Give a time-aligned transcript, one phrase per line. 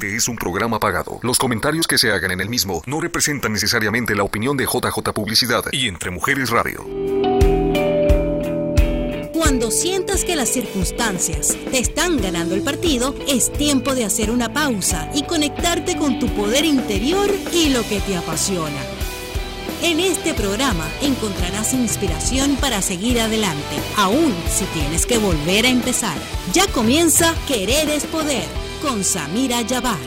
[0.00, 1.20] Este es un programa pagado.
[1.22, 5.12] Los comentarios que se hagan en el mismo no representan necesariamente la opinión de JJ
[5.12, 6.86] Publicidad y Entre Mujeres Radio.
[9.34, 14.50] Cuando sientas que las circunstancias te están ganando el partido, es tiempo de hacer una
[14.50, 18.80] pausa y conectarte con tu poder interior y lo que te apasiona.
[19.82, 26.16] En este programa encontrarás inspiración para seguir adelante, aun si tienes que volver a empezar.
[26.54, 29.98] Ya comienza Querer es Poder con Samira Yabar.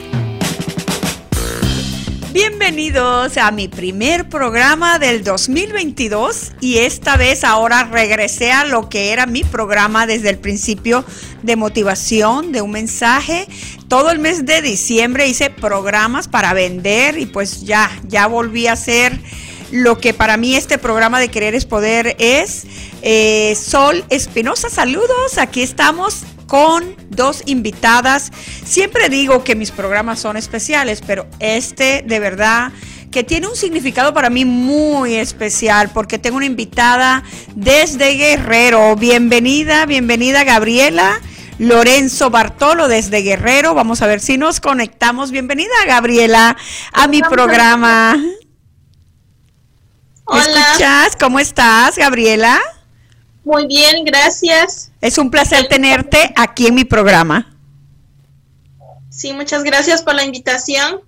[2.31, 9.11] Bienvenidos a mi primer programa del 2022 y esta vez ahora regresé a lo que
[9.11, 11.05] era mi programa desde el principio
[11.43, 13.47] de motivación, de un mensaje.
[13.87, 18.73] Todo el mes de diciembre hice programas para vender y pues ya, ya volví a
[18.73, 19.19] hacer
[19.71, 22.65] lo que para mí este programa de Querer es Poder es.
[23.01, 26.23] Eh, Sol Espinosa, saludos, aquí estamos
[26.53, 28.31] con dos invitadas.
[28.63, 32.71] Siempre digo que mis programas son especiales, pero este de verdad
[33.09, 37.23] que tiene un significado para mí muy especial porque tengo una invitada
[37.55, 38.95] desde Guerrero.
[38.95, 41.19] Bienvenida, bienvenida Gabriela.
[41.57, 43.73] Lorenzo Bartolo desde Guerrero.
[43.73, 45.31] Vamos a ver si nos conectamos.
[45.31, 46.55] Bienvenida, Gabriela,
[46.91, 48.15] a mi programa.
[50.31, 51.15] ¿Me escuchas?
[51.19, 52.61] ¿Cómo estás, Gabriela?
[53.43, 54.92] Muy bien, gracias.
[55.03, 57.57] Es un placer tenerte aquí en mi programa.
[59.09, 61.01] Sí, muchas gracias por la invitación.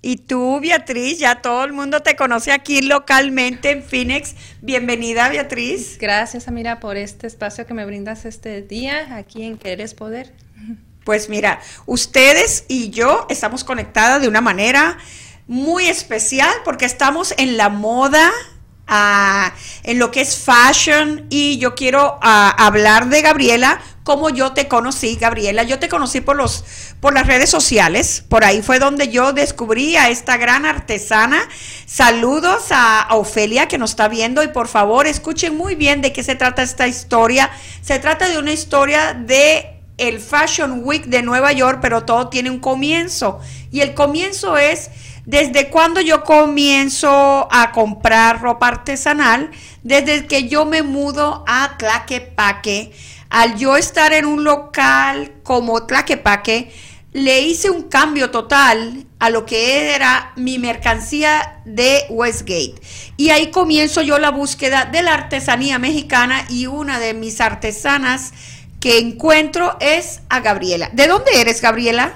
[0.00, 4.34] Y tú, Beatriz, ya todo el mundo te conoce aquí localmente en Phoenix.
[4.62, 5.98] Bienvenida, Beatriz.
[5.98, 10.32] Gracias, Amira, por este espacio que me brindas este día aquí en Querer Poder.
[11.04, 14.96] Pues mira, ustedes y yo estamos conectadas de una manera
[15.46, 18.30] muy especial porque estamos en la moda,
[18.86, 24.66] ah, en lo que es fashion y yo quiero hablar de Gabriela como yo te
[24.66, 25.62] conocí, Gabriela.
[25.62, 26.64] Yo te conocí por los
[27.00, 31.40] por las redes sociales, por ahí fue donde yo descubrí a esta gran artesana.
[31.86, 36.12] Saludos a, a Ofelia que nos está viendo y por favor escuchen muy bien de
[36.12, 37.50] qué se trata esta historia.
[37.82, 42.50] Se trata de una historia de el Fashion Week de Nueva York, pero todo tiene
[42.50, 43.38] un comienzo.
[43.70, 44.90] Y el comienzo es
[45.26, 49.50] desde cuando yo comienzo a comprar ropa artesanal,
[49.82, 52.92] desde que yo me mudo a Tlaquepaque,
[53.28, 56.72] al yo estar en un local como Tlaquepaque,
[57.12, 62.74] le hice un cambio total a lo que era mi mercancía de Westgate.
[63.16, 68.32] Y ahí comienzo yo la búsqueda de la artesanía mexicana y una de mis artesanas
[68.78, 70.88] que encuentro es a Gabriela.
[70.92, 72.14] ¿De dónde eres, Gabriela?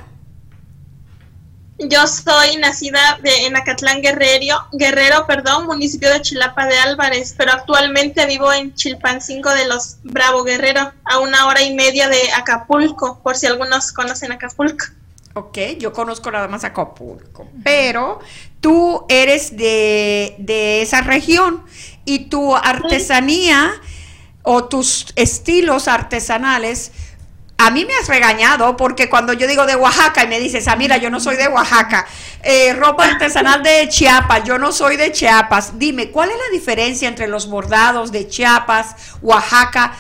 [1.89, 7.53] Yo soy nacida de, en Acatlán Guerrero, Guerrero, perdón, municipio de Chilapa de Álvarez, pero
[7.53, 13.21] actualmente vivo en Chilpancingo de los Bravo Guerrero, a una hora y media de Acapulco,
[13.23, 14.87] por si algunos conocen Acapulco.
[15.35, 18.21] Ok, yo conozco nada más Acapulco, pero
[18.61, 21.65] tú eres de, de esa región
[22.05, 23.73] y tu artesanía
[24.43, 26.93] o tus estilos artesanales
[27.57, 30.77] a mí me has regañado porque cuando yo digo de Oaxaca y me dices, ah,
[30.77, 32.07] mira, yo no soy de Oaxaca,
[32.43, 35.79] eh, ropa artesanal de Chiapas, yo no soy de Chiapas.
[35.79, 39.97] Dime, ¿cuál es la diferencia entre los bordados de Chiapas, Oaxaca?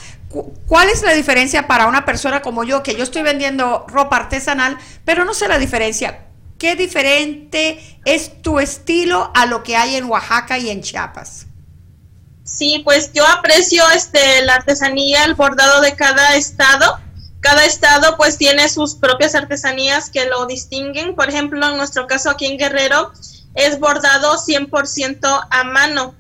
[0.67, 4.77] ¿Cuál es la diferencia para una persona como yo, que yo estoy vendiendo ropa artesanal,
[5.05, 6.25] pero no sé la diferencia?
[6.59, 11.47] ¿Qué diferente es tu estilo a lo que hay en Oaxaca y en Chiapas?
[12.43, 16.99] Sí, pues yo aprecio este la artesanía, el bordado de cada estado
[17.45, 21.15] cada estado pues tiene sus propias artesanías que lo distinguen.
[21.15, 23.13] Por ejemplo, en nuestro caso aquí en Guerrero
[23.55, 26.15] es bordado 100% a mano.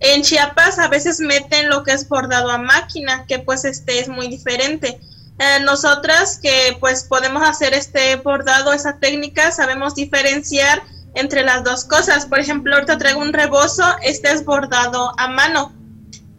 [0.00, 4.08] En Chiapas a veces meten lo que es bordado a máquina, que pues este es
[4.08, 4.98] muy diferente.
[5.38, 10.82] Eh, nosotras que pues podemos hacer este bordado, esa técnica, sabemos diferenciar
[11.14, 12.24] entre las dos cosas.
[12.24, 15.74] Por ejemplo, ahorita traigo un rebozo, este es bordado a mano.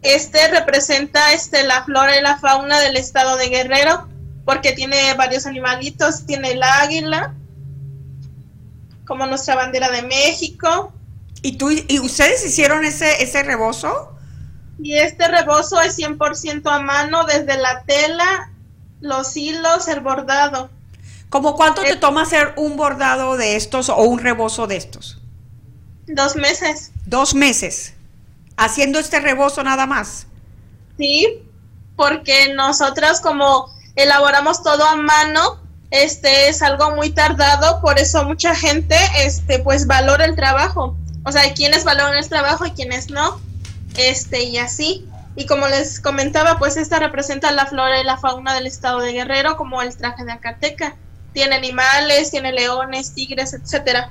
[0.02, 4.10] Este representa este, la flora y la fauna del estado de Guerrero
[4.44, 7.34] porque tiene varios animalitos, tiene el águila,
[9.06, 10.92] como nuestra bandera de México.
[11.42, 14.16] ¿Y, tú, y ustedes hicieron ese, ese rebozo?
[14.78, 18.50] Y este rebozo es 100% a mano, desde la tela,
[19.00, 20.70] los hilos, el bordado.
[21.28, 25.18] ¿Cómo cuánto te toma hacer un bordado de estos o un rebozo de estos?
[26.06, 26.90] Dos meses.
[27.06, 27.94] Dos meses.
[28.56, 30.26] Haciendo este rebozo nada más.
[30.98, 31.42] Sí,
[31.96, 35.60] porque nosotras como elaboramos todo a mano,
[35.90, 40.96] este es algo muy tardado, por eso mucha gente este pues valora el trabajo.
[41.24, 43.40] O sea, hay quienes valoran el trabajo y quienes no.
[43.96, 45.06] Este y así.
[45.36, 49.12] Y como les comentaba, pues esta representa la flora y la fauna del estado de
[49.12, 50.96] Guerrero como el traje de Acateca.
[51.32, 54.10] tiene animales, tiene leones, tigres, etcétera.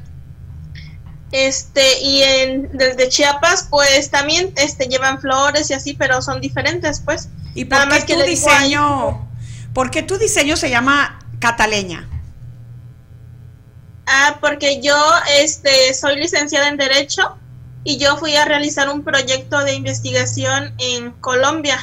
[1.32, 7.00] Este, y en, desde Chiapas, pues también este, llevan flores y así, pero son diferentes,
[7.00, 7.30] pues.
[7.54, 9.31] ¿Y por qué tu diseño,
[9.74, 12.08] por qué tu diseño se llama cataleña?
[14.06, 14.98] Ah, porque yo
[15.38, 17.38] este, soy licenciada en Derecho
[17.84, 21.80] y yo fui a realizar un proyecto de investigación en Colombia.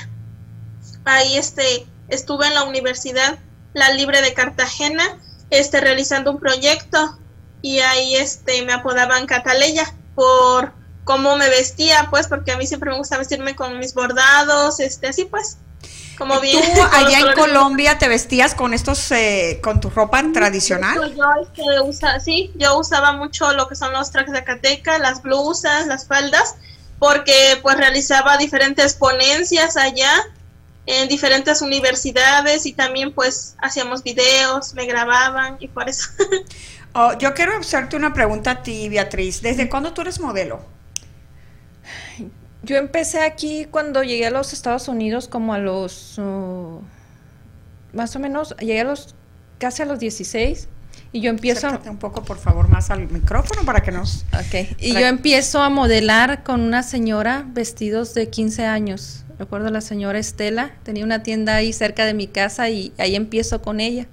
[1.05, 3.39] Ahí este, estuve en la Universidad
[3.73, 5.19] La Libre de Cartagena
[5.51, 7.19] este, realizando un proyecto
[7.63, 10.73] y ahí este, me apodaban Cataleya por
[11.05, 15.09] cómo me vestía, pues, porque a mí siempre me gusta vestirme con mis bordados, este,
[15.09, 15.59] así pues.
[16.19, 21.15] Como bien, ¿Tú allá en Colombia te vestías con estos, eh, con tu ropa tradicional?
[21.15, 21.25] Yo,
[21.89, 26.09] este, sí, yo usaba mucho lo que son los trajes de Acateca, las blusas, las
[26.09, 26.57] faldas,
[26.99, 30.11] porque pues realizaba diferentes ponencias allá
[30.87, 36.11] en diferentes universidades y también pues hacíamos videos, me grababan y por eso.
[36.95, 39.43] Oh, yo quiero hacerte una pregunta a ti, Beatriz.
[39.43, 40.65] ¿Desde cuándo tú eres modelo?
[42.63, 46.81] Yo empecé aquí cuando llegué a los Estados Unidos como a los, uh,
[47.93, 49.15] más o menos, llegué a los,
[49.59, 50.69] casi a los 16
[51.13, 51.69] y yo empiezo...
[51.87, 54.25] un poco, por favor, más al micrófono para que nos...
[54.35, 59.25] Ok, y yo empiezo a modelar con una señora vestidos de 15 años.
[59.39, 63.15] Recuerdo a la señora Estela, tenía una tienda ahí cerca de mi casa y ahí
[63.15, 64.09] empiezo con ella.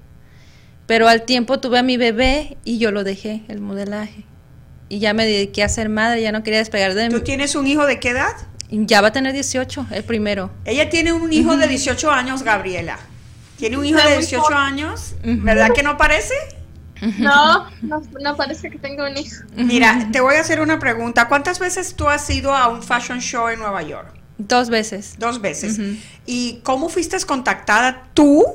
[0.86, 4.24] Pero al tiempo tuve a mi bebé y yo lo dejé, el modelaje
[4.90, 7.14] y ya me dediqué a ser madre, ya no quería despegar de mí.
[7.14, 8.34] ¿Tú tienes un hijo de qué edad?
[8.70, 10.52] Ya va a tener 18, el primero.
[10.66, 13.00] Ella tiene un hijo de 18 años, Gabriela.
[13.58, 16.34] Tiene un hijo de 18 años, ¿verdad que no parece?
[17.20, 19.44] No, no, parece que tenga un hijo.
[19.56, 21.28] Mira, te voy a hacer una pregunta.
[21.28, 24.14] ¿Cuántas veces tú has ido a un fashion show en Nueva York?
[24.38, 25.16] Dos veces.
[25.18, 25.80] Dos veces.
[26.26, 28.46] ¿Y cómo fuiste contactada tú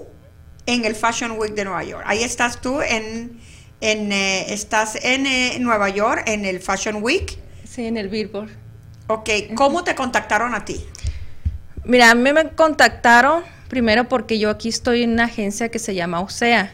[0.67, 2.05] en el Fashion Week de Nueva York?
[2.07, 3.41] Ahí estás tú en
[3.81, 7.39] en, eh, estás en eh, Nueva York en el Fashion Week.
[7.65, 8.51] Sí, en el Billboard.
[9.07, 10.85] Ok, ¿cómo te contactaron a ti?
[11.85, 15.95] Mira, a mí me contactaron primero porque yo aquí estoy en una agencia que se
[15.95, 16.73] llama OSEA.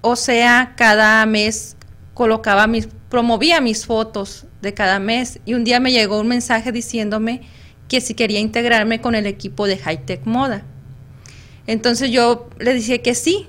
[0.00, 1.76] OSEA cada mes
[2.14, 6.72] colocaba mis, promovía mis fotos de cada mes y un día me llegó un mensaje
[6.72, 7.42] diciéndome
[7.88, 10.64] que si quería integrarme con el equipo de High Tech Moda.
[11.66, 13.46] Entonces yo le dije que sí,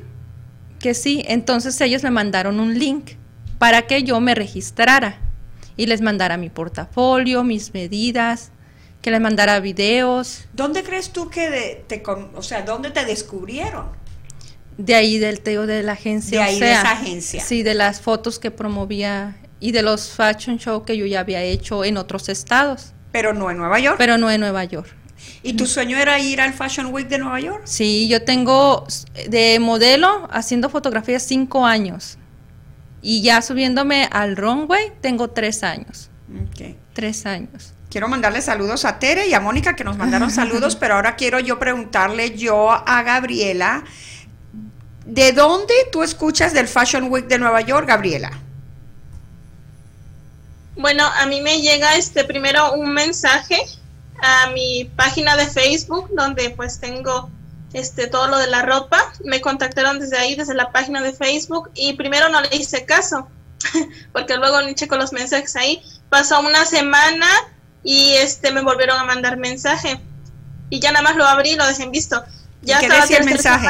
[0.83, 1.23] que sí.
[1.27, 3.11] Entonces ellos me mandaron un link
[3.57, 5.17] para que yo me registrara
[5.77, 8.51] y les mandara mi portafolio, mis medidas,
[9.01, 10.43] que les mandara videos.
[10.51, 12.03] ¿Dónde crees tú que te,
[12.35, 13.91] o sea, dónde te descubrieron?
[14.77, 16.39] De ahí del teo de la agencia.
[16.39, 17.41] De ahí de esa agencia.
[17.41, 21.41] Sí, de las fotos que promovía y de los fashion show que yo ya había
[21.41, 22.91] hecho en otros estados.
[23.13, 23.95] Pero no en Nueva York.
[23.97, 24.93] Pero no en Nueva York.
[25.43, 27.61] ¿Y tu sueño era ir al Fashion Week de Nueva York?
[27.65, 28.87] Sí, yo tengo
[29.27, 32.17] de modelo haciendo fotografías cinco años.
[33.01, 36.09] Y ya subiéndome al runway tengo tres años.
[36.51, 36.77] Okay.
[36.93, 37.73] Tres años.
[37.89, 41.39] Quiero mandarle saludos a Tere y a Mónica que nos mandaron saludos, pero ahora quiero
[41.39, 43.83] yo preguntarle yo a Gabriela,
[45.05, 48.31] ¿de dónde tú escuchas del Fashion Week de Nueva York, Gabriela?
[50.75, 53.57] Bueno, a mí me llega este primero un mensaje
[54.23, 57.29] a mi página de Facebook, donde pues tengo
[57.73, 59.13] este todo lo de la ropa.
[59.23, 63.27] Me contactaron desde ahí, desde la página de Facebook, y primero no le hice caso,
[64.13, 65.81] porque luego ni checo los mensajes ahí.
[66.09, 67.27] Pasó una semana
[67.83, 69.99] y este me volvieron a mandar mensaje.
[70.69, 72.23] Y ya nada más lo abrí y lo dejé visto.
[72.61, 73.67] Ya ¿Qué decía el mensaje?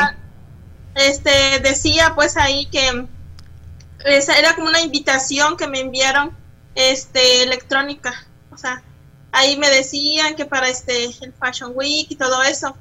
[0.96, 3.08] este decía pues ahí que
[4.06, 6.32] esa era como una invitación que me enviaron
[6.76, 8.14] este electrónica,
[8.52, 8.84] o sea,
[9.34, 12.78] ahí me decían que para este el Fashion Week y todo eso.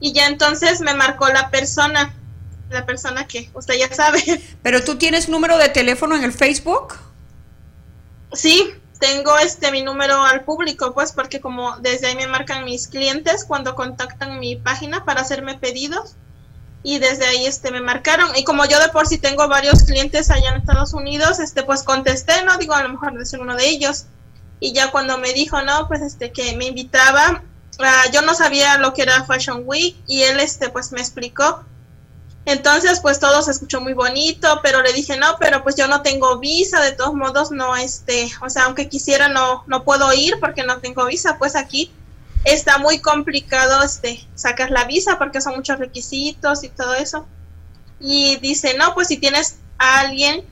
[0.00, 2.14] Y ya entonces me marcó la persona,
[2.68, 4.42] la persona que usted ya sabe.
[4.62, 6.94] Pero tú tienes número de teléfono en el Facebook?
[8.32, 12.88] Sí, tengo este mi número al público, pues porque como desde ahí me marcan mis
[12.88, 16.16] clientes cuando contactan mi página para hacerme pedidos
[16.82, 20.30] y desde ahí este me marcaron y como yo de por sí tengo varios clientes
[20.30, 23.54] allá en Estados Unidos, este pues contesté, no digo a lo mejor de ser uno
[23.54, 24.06] de ellos
[24.62, 27.42] y ya cuando me dijo, no, pues este que me invitaba,
[27.80, 31.64] ah, yo no sabía lo que era Fashion Week y él este pues me explicó.
[32.44, 36.02] Entonces pues todo se escuchó muy bonito, pero le dije, no, pero pues yo no
[36.02, 40.38] tengo visa, de todos modos no, este, o sea, aunque quisiera no, no puedo ir
[40.38, 41.90] porque no tengo visa, pues aquí
[42.44, 47.26] está muy complicado este sacar la visa porque son muchos requisitos y todo eso.
[47.98, 50.44] Y dice, no, pues si tienes a alguien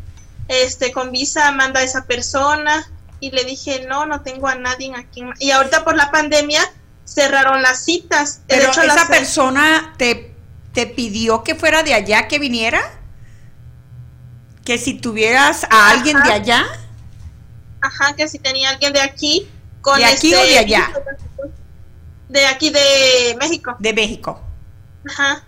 [0.49, 2.90] este con visa, manda a esa persona
[3.21, 5.23] y le dije, no, no tengo a nadie aquí.
[5.39, 6.61] Y ahorita por la pandemia
[7.05, 8.41] cerraron las citas.
[8.47, 10.35] Pero esa persona te,
[10.73, 12.81] te pidió que fuera de allá, que viniera.
[14.65, 16.67] Que si tuvieras a alguien de allá.
[17.81, 19.49] Ajá, que si tenía alguien de aquí.
[19.81, 20.93] Con ¿De aquí o de este allá?
[22.29, 23.77] De aquí de México.
[23.79, 24.41] De México.
[25.09, 25.45] Ajá.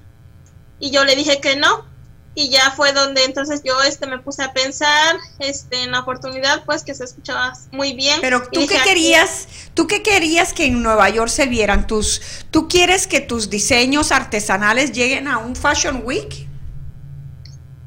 [0.79, 1.87] Y yo le dije que no,
[2.35, 6.65] y ya fue donde entonces yo este me puse a pensar este en la oportunidad
[6.65, 8.19] pues que se escuchaba muy bien.
[8.21, 12.69] Pero tú qué querías tú qué querías que en Nueva York se vieran tus tú
[12.69, 16.49] quieres que tus diseños artesanales lleguen a un Fashion Week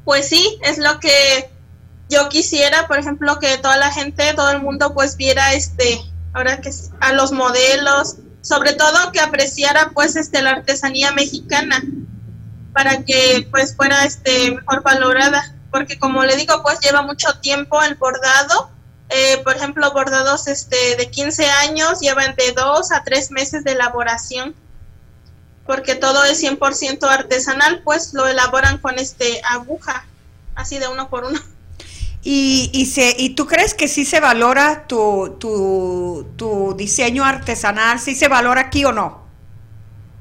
[0.04, 1.50] pues sí es lo que
[2.08, 6.00] yo quisiera por ejemplo que toda la gente todo el mundo pues viera este
[6.34, 11.82] ahora que a los modelos sobre todo que apreciara pues este la artesanía mexicana
[12.76, 17.82] para que pues fuera este mejor valorada porque como le digo pues lleva mucho tiempo
[17.82, 18.70] el bordado
[19.08, 23.72] eh, por ejemplo bordados este de 15 años llevan de 2 a 3 meses de
[23.72, 24.54] elaboración
[25.64, 30.04] porque todo es 100% artesanal pues lo elaboran con este aguja
[30.54, 31.40] así de uno por uno
[32.22, 38.00] y, y, se, ¿Y tú crees que sí se valora tu, tu, tu diseño artesanal?
[38.00, 39.25] ¿Sí se valora aquí o no?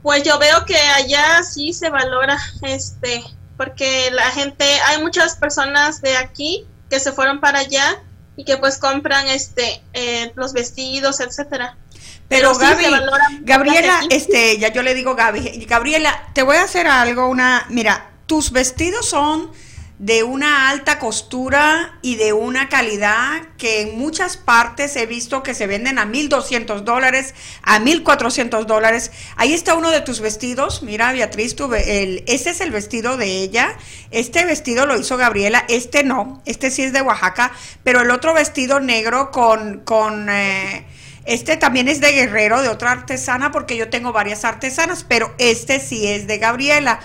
[0.05, 3.23] Pues yo veo que allá sí se valora, este,
[3.57, 8.03] porque la gente, hay muchas personas de aquí que se fueron para allá
[8.35, 11.75] y que pues compran este eh, los vestidos, etcétera.
[12.27, 12.85] Pero, Gaby,
[13.41, 18.11] Gabriela, este, ya yo le digo Gaby, Gabriela, te voy a hacer algo, una, mira,
[18.27, 19.51] tus vestidos son
[19.97, 25.53] de una alta costura y de una calidad que en muchas partes he visto que
[25.53, 29.11] se venden a 1.200 dólares, a 1.400 dólares.
[29.37, 30.83] Ahí está uno de tus vestidos.
[30.83, 33.77] Mira, Beatriz, tu, el, este es el vestido de ella.
[34.11, 35.63] Este vestido lo hizo Gabriela.
[35.69, 36.41] Este no.
[36.45, 37.53] Este sí es de Oaxaca.
[37.83, 39.79] Pero el otro vestido negro con...
[39.79, 40.85] con eh,
[41.25, 45.79] este también es de Guerrero, de otra artesana, porque yo tengo varias artesanas, pero este
[45.79, 46.99] sí es de Gabriela.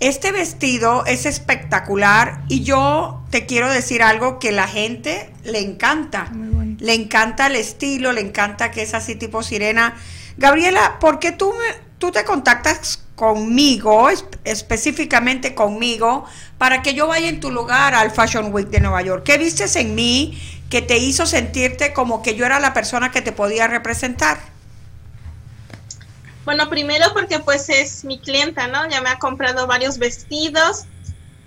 [0.00, 6.30] Este vestido es espectacular y yo te quiero decir algo que la gente le encanta.
[6.78, 9.96] Le encanta el estilo, le encanta que es así tipo sirena.
[10.36, 11.52] Gabriela, ¿por qué tú,
[11.98, 14.08] tú te contactas conmigo,
[14.44, 16.24] específicamente conmigo,
[16.58, 19.24] para que yo vaya en tu lugar al Fashion Week de Nueva York?
[19.24, 20.40] ¿Qué vistes en mí
[20.70, 24.38] que te hizo sentirte como que yo era la persona que te podía representar?
[26.48, 28.88] Bueno, primero porque pues es mi clienta, ¿no?
[28.88, 30.86] Ya me ha comprado varios vestidos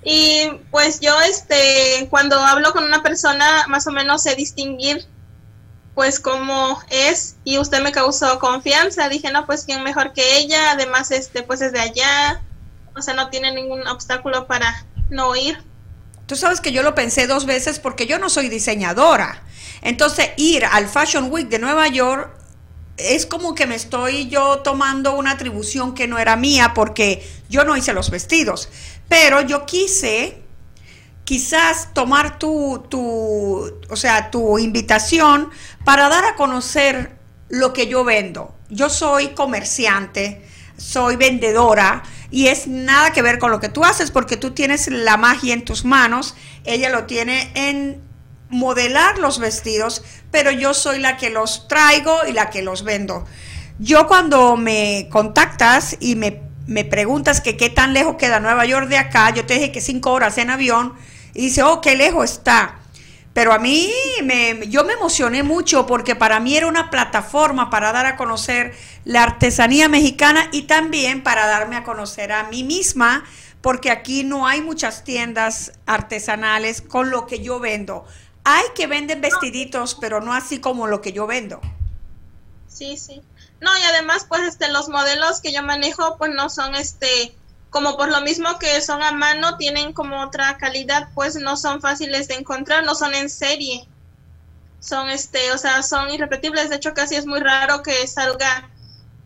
[0.04, 5.08] y pues yo este cuando hablo con una persona más o menos sé distinguir
[5.96, 10.70] pues cómo es y usted me causó confianza, dije, no, pues quién mejor que ella,
[10.70, 12.44] además este pues es de allá,
[12.96, 15.58] o sea, no tiene ningún obstáculo para no ir.
[16.28, 19.42] Tú sabes que yo lo pensé dos veces porque yo no soy diseñadora.
[19.82, 22.38] Entonces, ir al Fashion Week de Nueva York
[23.10, 27.64] es como que me estoy yo tomando una atribución que no era mía porque yo
[27.64, 28.70] no hice los vestidos,
[29.08, 30.42] pero yo quise
[31.24, 35.50] quizás tomar tu, tu, o sea, tu invitación
[35.86, 37.18] para dar a conocer
[37.50, 38.56] lo que yo vendo.
[38.70, 40.46] Yo soy comerciante,
[40.78, 44.88] soy vendedora y es nada que ver con lo que tú haces porque tú tienes
[44.88, 48.02] la magia en tus manos, ella lo tiene en
[48.52, 53.26] modelar los vestidos, pero yo soy la que los traigo y la que los vendo.
[53.80, 56.40] Yo cuando me contactas y me,
[56.86, 60.12] preguntas que qué tan lejos queda Nueva York de acá, yo te dije que cinco
[60.12, 60.94] horas en avión
[61.34, 62.78] y dice, oh, qué lejos está.
[63.34, 63.90] Pero a mí
[64.24, 68.76] me, yo me emocioné mucho porque para mí era una plataforma para dar a conocer
[69.06, 73.24] la artesanía mexicana y también para darme a conocer a mí misma,
[73.62, 78.06] porque aquí no hay muchas tiendas artesanales con lo que yo vendo.
[78.44, 81.62] Hay que venden vestiditos, pero no así como lo que yo vendo.
[82.68, 83.22] Sí, sí.
[83.60, 87.36] No, y además, pues, este, los modelos que yo manejo, pues, no son, este,
[87.70, 91.82] como por lo mismo que son a mano, tienen como otra calidad, pues, no son
[91.82, 93.88] fáciles de encontrar, no son en serie.
[94.80, 96.72] Son, este, o sea, son irrepetibles.
[96.72, 98.68] De hecho, casi es muy raro que salga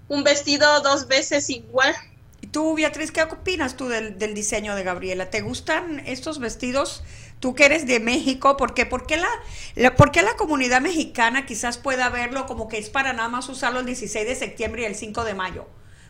[0.09, 1.95] un vestido dos veces igual.
[2.41, 5.29] ¿Y tú, Beatriz, qué opinas tú del, del diseño de Gabriela?
[5.29, 7.03] ¿Te gustan estos vestidos?
[7.39, 8.85] Tú que eres de México, ¿por qué?
[8.85, 9.29] ¿Por qué la,
[9.75, 14.27] la comunidad mexicana quizás pueda verlo como que es para nada más usarlo el 16
[14.27, 15.67] de septiembre y el 5 de mayo?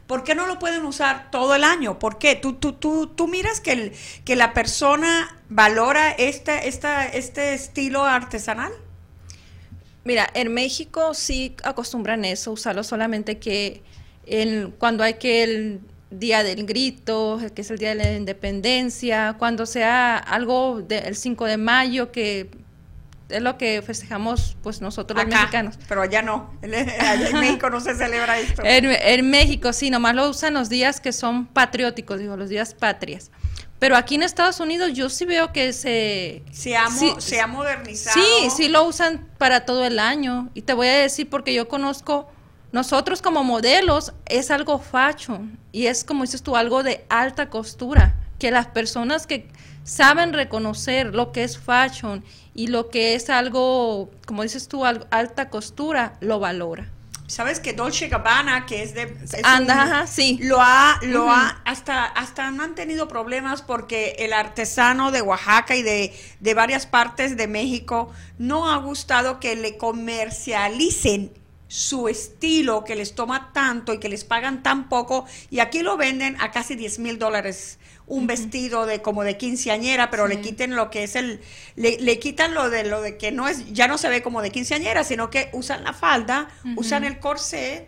[0.08, 1.98] ¿Por qué no lo pueden usar todo el año?
[1.98, 2.36] ¿Por qué?
[2.36, 8.04] ¿Tú, tú, tú, tú miras que, el, que la persona valora esta, esta, este estilo
[8.04, 8.72] artesanal?
[10.04, 13.82] Mira, en México sí acostumbran eso, usarlo solamente que
[14.78, 19.66] cuando hay que el Día del Grito, que es el Día de la Independencia, cuando
[19.66, 22.50] sea algo del 5 de mayo, que
[23.30, 25.80] es lo que festejamos pues nosotros los mexicanos.
[25.88, 28.62] Pero allá no, allá en México no se celebra esto.
[28.66, 33.32] En, México sí, nomás lo usan los días que son patrióticos, digo, los días patrias.
[33.80, 36.44] Pero aquí en Estados Unidos yo sí veo que se...
[36.52, 38.16] Se ha, sí, se ha modernizado.
[38.16, 40.50] Sí, sí lo usan para todo el año.
[40.54, 42.30] Y te voy a decir porque yo conozco,
[42.76, 48.16] nosotros como modelos es algo fashion y es como dices tú, algo de alta costura.
[48.38, 49.48] Que las personas que
[49.86, 55.50] saben reconocer lo que es fashion y lo que es algo, como dices tú, alta
[55.50, 56.92] costura, lo valora.
[57.28, 60.38] Sabes que Dolce Gabbana, que es de Anda, sí.
[60.42, 65.78] lo ha, lo ha, hasta, hasta no han tenido problemas porque el artesano de Oaxaca
[65.78, 71.32] y de, de varias partes de México no ha gustado que le comercialicen
[71.76, 75.98] su estilo que les toma tanto y que les pagan tan poco y aquí lo
[75.98, 77.80] venden a casi 10 mil dólares.
[78.08, 81.42] Un vestido de como de quinceañera, pero le quiten lo que es el,
[81.76, 84.52] le, quitan lo de lo de que no es, ya no se ve como de
[84.52, 87.88] quinceañera, sino que usan la falda, usan el corsé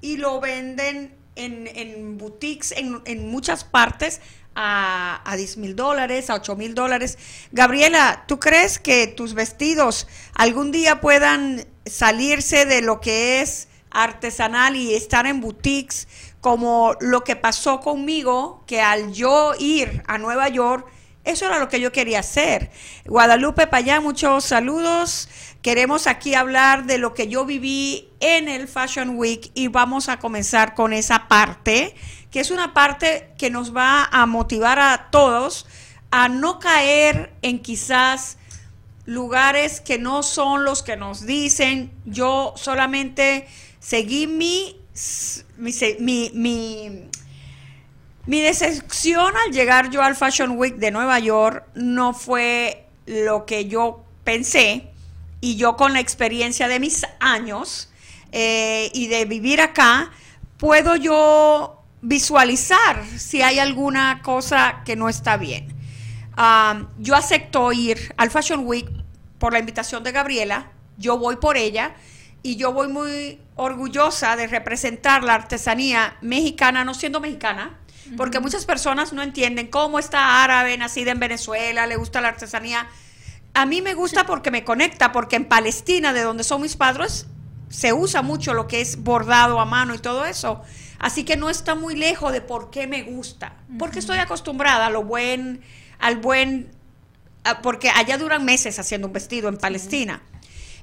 [0.00, 4.20] y lo venden en, en boutiques en, en muchas partes
[4.54, 7.16] a, a 10 mil dólares, a 8 mil dólares.
[7.52, 14.76] Gabriela, ¿tú crees que tus vestidos algún día puedan salirse de lo que es artesanal
[14.76, 16.08] y estar en boutiques
[16.40, 20.86] como lo que pasó conmigo, que al yo ir a Nueva York,
[21.24, 22.70] eso era lo que yo quería hacer.
[23.04, 25.28] Guadalupe allá, muchos saludos.
[25.62, 30.18] Queremos aquí hablar de lo que yo viví en el Fashion Week y vamos a
[30.18, 31.94] comenzar con esa parte,
[32.32, 35.66] que es una parte que nos va a motivar a todos
[36.10, 38.36] a no caer en quizás
[39.04, 41.92] lugares que no son los que nos dicen.
[42.04, 43.46] Yo solamente
[43.80, 44.76] seguí mi
[45.56, 47.08] mi, mi,
[48.26, 53.68] mi, decepción al llegar yo al Fashion Week de Nueva York no fue lo que
[53.68, 54.90] yo pensé
[55.40, 57.90] y yo con la experiencia de mis años
[58.32, 60.10] eh, y de vivir acá,
[60.58, 65.71] puedo yo visualizar si hay alguna cosa que no está bien.
[66.98, 68.88] Yo acepto ir al Fashion Week
[69.38, 71.94] por la invitación de Gabriela, yo voy por ella
[72.42, 77.78] y yo voy muy orgullosa de representar la artesanía mexicana, no siendo mexicana,
[78.16, 82.88] porque muchas personas no entienden cómo está árabe, nacida en Venezuela, le gusta la artesanía.
[83.54, 87.26] A mí me gusta porque me conecta, porque en Palestina, de donde son mis padres,
[87.68, 90.62] se usa mucho lo que es bordado a mano y todo eso.
[90.98, 94.90] Así que no está muy lejos de por qué me gusta, porque estoy acostumbrada a
[94.90, 95.62] lo buen,
[96.02, 96.70] al buen,
[97.62, 100.22] porque allá duran meses haciendo un vestido en Palestina.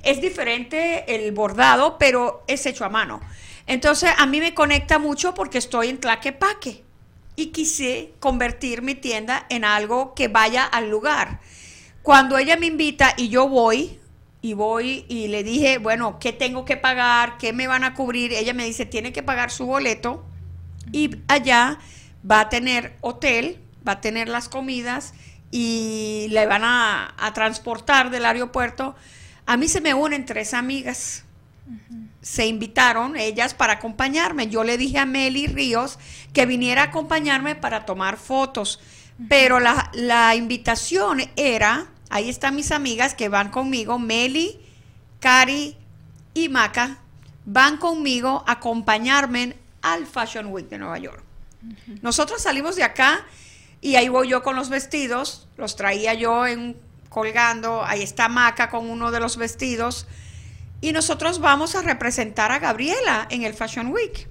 [0.01, 3.21] Es diferente el bordado, pero es hecho a mano.
[3.67, 6.84] Entonces a mí me conecta mucho porque estoy en Tlaquepaque
[7.36, 11.39] y quise convertir mi tienda en algo que vaya al lugar.
[12.01, 13.99] Cuando ella me invita y yo voy,
[14.41, 17.38] y voy y le dije, bueno, ¿qué tengo que pagar?
[17.38, 18.32] ¿Qué me van a cubrir?
[18.34, 20.23] Ella me dice, tiene que pagar su boleto
[20.91, 21.79] y allá
[22.29, 25.13] va a tener hotel, va a tener las comidas
[25.52, 28.95] y le van a, a transportar del aeropuerto
[29.49, 31.23] a mí se me unen tres amigas.
[32.21, 34.47] Se invitaron ellas para acompañarme.
[34.47, 35.97] Yo le dije a Meli Ríos
[36.34, 38.80] que viniera a acompañarme para tomar fotos.
[39.28, 44.60] Pero la, la, invitación era, ahí están mis amigas que van conmigo, Meli,
[45.19, 45.75] Cari
[46.36, 46.99] y Maca,
[47.43, 51.23] van conmigo a acompañarme al Fashion Week de Nueva York.
[52.04, 53.25] Nosotros salimos de acá
[53.81, 56.77] y ahí voy yo con los vestidos, los traía yo en
[57.09, 60.07] colgando, ahí está Maca con uno de los vestidos,
[60.81, 64.27] y nosotros vamos a representar a Gabriela en el Fashion Week.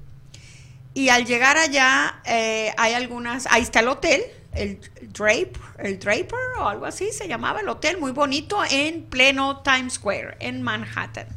[0.94, 4.80] Y al llegar allá, eh, hay algunas, ahí está el hotel, el
[5.12, 9.94] Drape, el Draper o algo así se llamaba el hotel, muy bonito en pleno Times
[9.94, 11.28] Square, en Manhattan.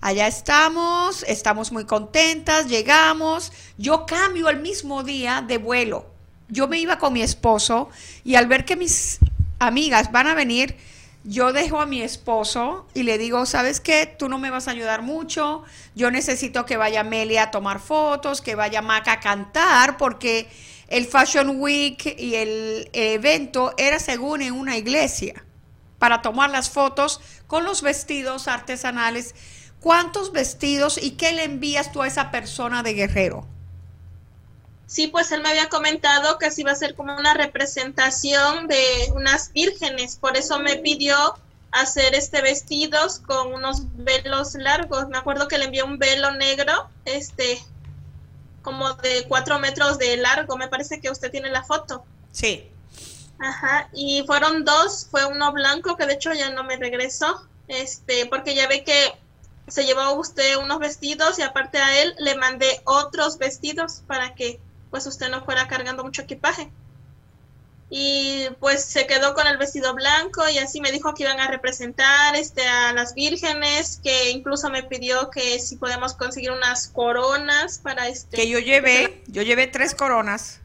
[0.00, 6.13] Allá estamos, estamos muy contentas, llegamos, yo cambio el mismo día de vuelo.
[6.48, 7.88] Yo me iba con mi esposo
[8.24, 9.18] y al ver que mis
[9.58, 10.76] amigas van a venir,
[11.24, 14.06] yo dejo a mi esposo y le digo, ¿sabes qué?
[14.06, 18.42] Tú no me vas a ayudar mucho, yo necesito que vaya Melia a tomar fotos,
[18.42, 20.48] que vaya Maca a cantar, porque
[20.88, 25.44] el Fashion Week y el evento era según en una iglesia,
[25.98, 29.34] para tomar las fotos con los vestidos artesanales.
[29.80, 33.46] ¿Cuántos vestidos y qué le envías tú a esa persona de guerrero?
[34.94, 39.10] Sí, pues él me había comentado que así iba a ser como una representación de
[39.12, 41.34] unas vírgenes, por eso me pidió
[41.72, 45.08] hacer este vestidos con unos velos largos.
[45.08, 47.60] Me acuerdo que le envió un velo negro, este,
[48.62, 50.56] como de cuatro metros de largo.
[50.56, 52.04] Me parece que usted tiene la foto.
[52.30, 52.70] Sí.
[53.40, 53.88] Ajá.
[53.92, 58.54] Y fueron dos, fue uno blanco que de hecho ya no me regresó, este, porque
[58.54, 59.12] ya ve que
[59.66, 64.60] se llevó usted unos vestidos y aparte a él le mandé otros vestidos para que
[64.94, 66.70] pues usted no fuera cargando mucho equipaje.
[67.90, 71.48] y pues se quedó con el vestido blanco y así me dijo que iban a
[71.48, 77.80] representar este a las vírgenes que incluso me pidió que si podemos conseguir unas coronas
[77.80, 80.60] para este que yo llevé yo llevé tres coronas.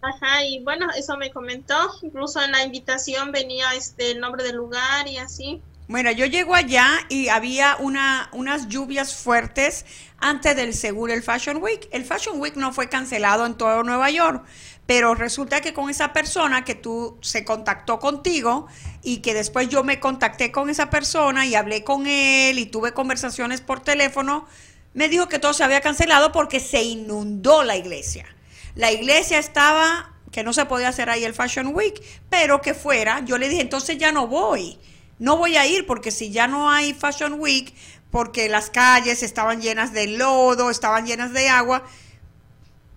[0.00, 1.76] Ajá y bueno eso me comentó.
[2.02, 6.54] Incluso en la invitación venía este el nombre del lugar y así bueno, yo llego
[6.54, 9.84] allá y había una, unas lluvias fuertes
[10.18, 11.88] antes del seguro el Fashion Week.
[11.92, 14.44] El Fashion Week no fue cancelado en todo Nueva York,
[14.86, 18.68] pero resulta que con esa persona que tú se contactó contigo
[19.02, 22.92] y que después yo me contacté con esa persona y hablé con él y tuve
[22.92, 24.46] conversaciones por teléfono,
[24.94, 28.26] me dijo que todo se había cancelado porque se inundó la iglesia.
[28.74, 33.20] La iglesia estaba que no se podía hacer ahí el Fashion Week, pero que fuera,
[33.24, 34.78] yo le dije, entonces ya no voy,
[35.22, 37.74] no voy a ir porque si ya no hay Fashion Week,
[38.10, 41.82] porque las calles estaban llenas de lodo, estaban llenas de agua,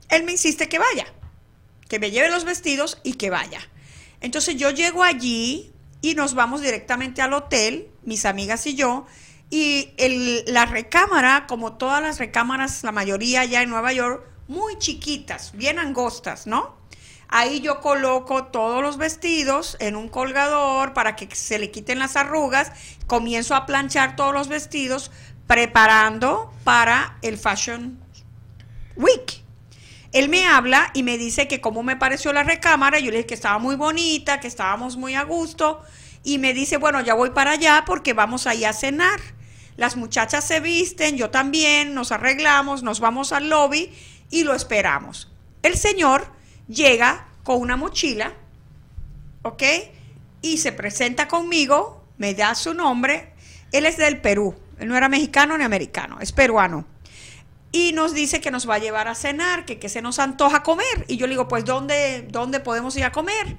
[0.09, 1.05] él me insiste que vaya
[1.87, 3.59] que me lleve los vestidos y que vaya.
[4.21, 9.05] Entonces yo llego allí y nos vamos directamente al hotel, mis amigas y yo,
[9.49, 9.93] y
[10.47, 15.79] la recámara, como todas las recámaras, la mayoría ya en Nueva York, muy chiquitas, bien
[15.79, 16.75] angostas, ¿no?
[17.27, 22.15] Ahí yo coloco todos los vestidos en un colgador para que se le quiten las
[22.15, 22.71] arrugas,
[23.07, 25.11] comienzo a planchar todos los vestidos,
[25.47, 27.99] preparando para el Fashion
[28.95, 29.43] Week.
[30.11, 32.99] Él me habla y me dice que cómo me pareció la recámara.
[32.99, 35.81] Yo le dije que estaba muy bonita, que estábamos muy a gusto.
[36.23, 39.19] Y me dice, bueno, ya voy para allá porque vamos allá a cenar.
[39.75, 43.93] Las muchachas se visten, yo también, nos arreglamos, nos vamos al lobby
[44.29, 45.29] y lo esperamos.
[45.63, 46.31] El señor
[46.67, 48.33] llega con una mochila,
[49.43, 49.63] ¿ok?
[50.41, 53.33] Y se presenta conmigo, me da su nombre.
[53.71, 56.85] Él es del Perú, él no era mexicano ni americano, es peruano
[57.75, 60.63] y nos dice que nos va a llevar a cenar, que, que se nos antoja
[60.63, 61.03] comer.
[61.09, 63.57] Y yo le digo, pues, ¿dónde, dónde podemos ir a comer?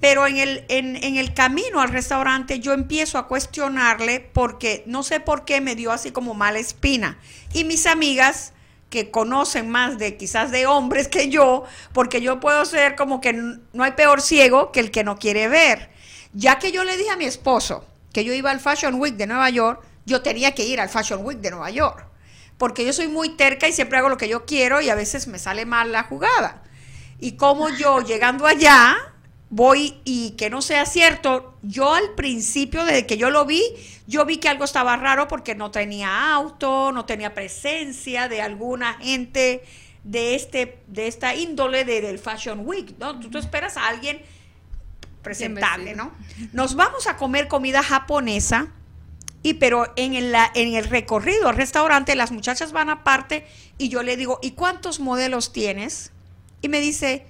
[0.00, 5.02] Pero en el, en, en el camino al restaurante yo empiezo a cuestionarle porque no
[5.02, 7.18] sé por qué me dio así como mala espina.
[7.52, 8.54] Y mis amigas
[8.90, 13.32] que conocen más de quizás de hombres que yo, porque yo puedo ser como que
[13.32, 15.90] no hay peor ciego que el que no quiere ver.
[16.32, 19.26] Ya que yo le dije a mi esposo que yo iba al Fashion Week de
[19.26, 22.10] Nueva York, yo tenía que ir al Fashion Week de Nueva York
[22.60, 25.26] porque yo soy muy terca y siempre hago lo que yo quiero y a veces
[25.28, 26.62] me sale mal la jugada.
[27.18, 29.09] Y como yo llegando allá
[29.50, 33.62] voy y que no sea cierto, yo al principio desde que yo lo vi,
[34.06, 38.94] yo vi que algo estaba raro porque no tenía auto, no tenía presencia de alguna
[38.94, 39.62] gente
[40.04, 43.18] de este de esta índole de, del Fashion Week, ¿no?
[43.18, 44.22] Tú, tú esperas a alguien
[45.20, 46.12] presentable, ¿no?
[46.52, 48.68] Nos vamos a comer comida japonesa
[49.42, 53.46] y pero en el, en el recorrido al restaurante las muchachas van aparte
[53.78, 56.12] y yo le digo, ¿y cuántos modelos tienes?
[56.62, 57.26] Y me dice,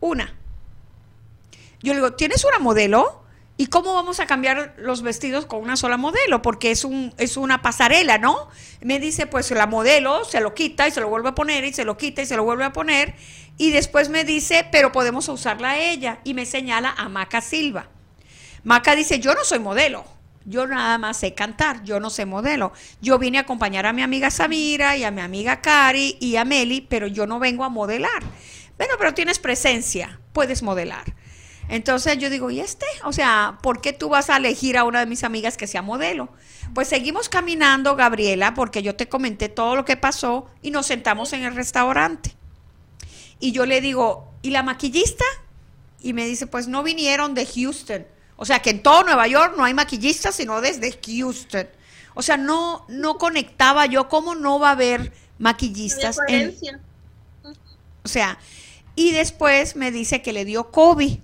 [0.00, 0.34] una.
[1.84, 3.26] Yo le digo, ¿tienes una modelo?
[3.58, 6.40] ¿Y cómo vamos a cambiar los vestidos con una sola modelo?
[6.40, 8.48] Porque es, un, es una pasarela, ¿no?
[8.80, 11.74] Me dice, pues la modelo se lo quita y se lo vuelve a poner y
[11.74, 13.14] se lo quita y se lo vuelve a poner.
[13.58, 16.20] Y después me dice, pero podemos usarla a ella.
[16.24, 17.90] Y me señala a Maca Silva.
[18.62, 20.06] Maca dice, yo no soy modelo.
[20.46, 22.72] Yo nada más sé cantar, yo no sé modelo.
[23.02, 26.46] Yo vine a acompañar a mi amiga Samira y a mi amiga Cari y a
[26.46, 28.22] Meli, pero yo no vengo a modelar.
[28.78, 31.14] Bueno, pero tienes presencia, puedes modelar.
[31.68, 32.86] Entonces yo digo, ¿y este?
[33.04, 35.82] O sea, ¿por qué tú vas a elegir a una de mis amigas que sea
[35.82, 36.28] modelo?
[36.74, 41.32] Pues seguimos caminando, Gabriela, porque yo te comenté todo lo que pasó y nos sentamos
[41.32, 42.34] en el restaurante.
[43.40, 45.24] Y yo le digo, ¿y la maquillista?
[46.00, 48.06] Y me dice, pues no vinieron de Houston.
[48.36, 51.68] O sea que en todo Nueva York no hay maquillistas, sino desde Houston.
[52.14, 56.18] O sea, no, no conectaba yo cómo no va a haber maquillistas.
[56.28, 56.54] En,
[58.02, 58.38] o sea,
[58.94, 61.18] y después me dice que le dio COVID.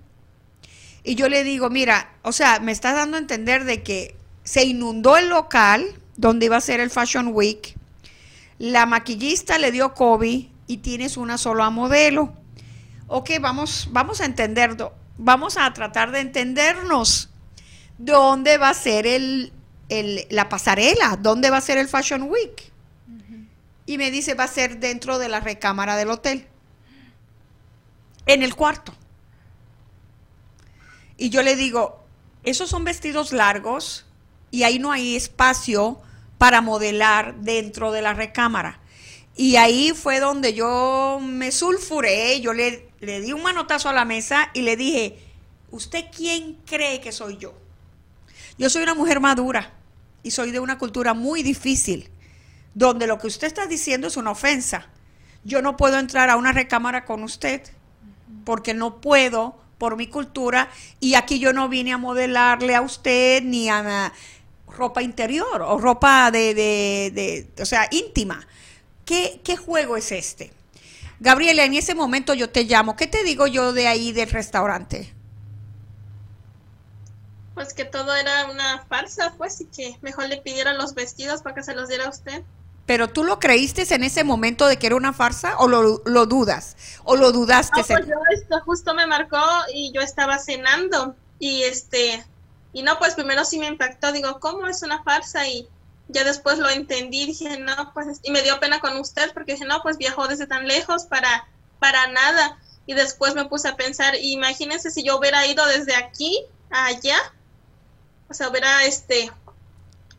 [1.03, 4.65] Y yo le digo, mira, o sea, me estás dando a entender de que se
[4.65, 5.87] inundó el local
[6.17, 7.77] donde iba a ser el Fashion Week.
[8.59, 12.35] La maquillista le dio COVID y tienes una sola modelo.
[13.07, 17.29] Ok, vamos, vamos a entenderlo vamos a tratar de entendernos.
[17.99, 19.53] ¿Dónde va a ser el,
[20.31, 21.19] la pasarela?
[21.21, 22.73] ¿Dónde va a ser el Fashion Week?
[23.87, 26.47] Y me dice, va a ser dentro de la recámara del hotel.
[28.27, 28.95] En el cuarto.
[31.21, 32.03] Y yo le digo,
[32.43, 34.07] esos son vestidos largos
[34.51, 36.01] y ahí no hay espacio
[36.39, 38.81] para modelar dentro de la recámara.
[39.37, 44.05] Y ahí fue donde yo me sulfuré, yo le le di un manotazo a la
[44.05, 45.19] mesa y le dije,
[45.71, 47.55] ¿usted quién cree que soy yo?
[48.59, 49.73] Yo soy una mujer madura
[50.23, 52.11] y soy de una cultura muy difícil,
[52.75, 54.89] donde lo que usted está diciendo es una ofensa.
[55.45, 57.63] Yo no puedo entrar a una recámara con usted
[58.45, 60.69] porque no puedo por mi cultura
[61.01, 64.13] y aquí yo no vine a modelarle a usted ni a
[64.69, 68.47] ropa interior o ropa de, de, o sea, íntima.
[69.07, 70.53] ¿Qué, ¿Qué juego es este?
[71.19, 72.95] Gabriela, en ese momento yo te llamo.
[72.95, 75.13] ¿Qué te digo yo de ahí del restaurante?
[77.55, 81.55] Pues que todo era una farsa, pues, y que mejor le pidieran los vestidos para
[81.55, 82.43] que se los diera a usted.
[82.91, 86.27] ¿Pero tú lo creíste en ese momento de que era una farsa o lo, lo
[86.27, 86.77] dudas?
[87.05, 87.83] ¿O lo dudaste?
[87.83, 89.41] No, pues yo esto justo me marcó
[89.73, 92.27] y yo estaba cenando y este,
[92.73, 95.47] y no, pues primero sí me impactó, digo, ¿cómo es una farsa?
[95.47, 95.69] Y
[96.09, 99.67] ya después lo entendí, dije, no, pues, y me dio pena con usted porque dije,
[99.67, 101.47] no, pues viajó desde tan lejos para,
[101.79, 102.59] para nada.
[102.87, 107.19] Y después me puse a pensar, imagínense si yo hubiera ido desde aquí a allá,
[108.29, 109.31] o sea, hubiera, este,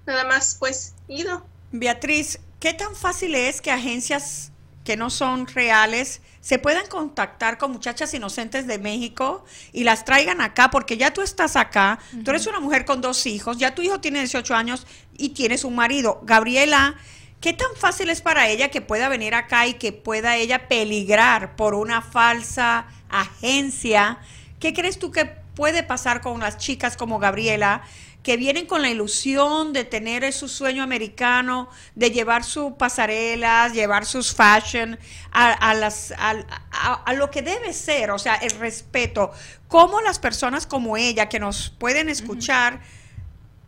[0.06, 1.46] nada más, pues, ido.
[1.74, 4.52] Beatriz, ¿qué tan fácil es que agencias
[4.86, 9.44] que no son reales se puedan contactar con muchachas inocentes de México
[9.74, 13.26] y las traigan acá, porque ya tú estás acá, tú eres una mujer con dos
[13.26, 16.22] hijos, ya tu hijo tiene 18 años y tienes un marido.
[16.24, 16.96] Gabriela,
[17.42, 21.56] ¿qué tan fácil es para ella que pueda venir acá y que pueda ella peligrar
[21.56, 24.20] por una falsa agencia?
[24.60, 27.84] ¿Qué crees tú que puede pasar con las chicas como Gabriela?
[28.24, 34.06] Que vienen con la ilusión de tener su sueño americano, de llevar sus pasarelas, llevar
[34.06, 35.00] sus fashion
[35.32, 39.32] a, las, a, lo que debe ser, o sea, el respeto.
[39.68, 42.82] ¿Cómo las personas como ella que nos pueden escuchar,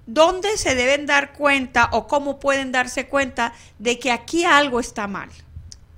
[0.05, 5.07] dónde se deben dar cuenta o cómo pueden darse cuenta de que aquí algo está
[5.07, 5.29] mal?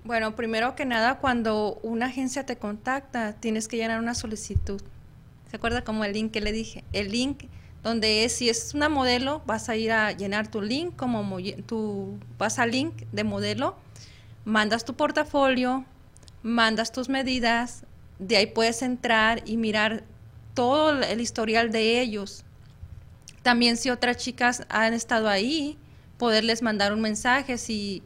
[0.06, 4.82] Bueno, primero que nada, cuando una agencia te contacta, tienes que llenar una solicitud.
[5.50, 6.84] ¿Se acuerda como el link que le dije?
[6.94, 7.46] El link
[7.86, 12.18] donde es, si es una modelo, vas a ir a llenar tu link, como tu,
[12.40, 13.76] vas al link de modelo,
[14.44, 15.86] mandas tu portafolio,
[16.42, 17.84] mandas tus medidas,
[18.18, 20.04] de ahí puedes entrar y mirar
[20.56, 22.44] todo el historial de ellos.
[23.44, 25.78] También si otras chicas han estado ahí,
[26.18, 28.02] poderles mandar un mensaje si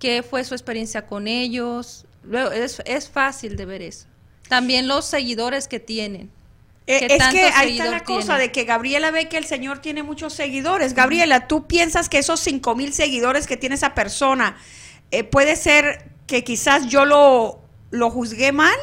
[0.00, 2.04] qué fue su experiencia con ellos.
[2.24, 4.08] Luego es, es fácil de ver eso.
[4.48, 6.32] También los seguidores que tienen.
[6.86, 10.02] Eh, es que ahí está la cosa de que Gabriela ve que el Señor tiene
[10.02, 10.94] muchos seguidores.
[10.94, 14.56] Gabriela, ¿tú piensas que esos cinco mil seguidores que tiene esa persona
[15.10, 18.76] eh, puede ser que quizás yo lo, lo juzgué mal?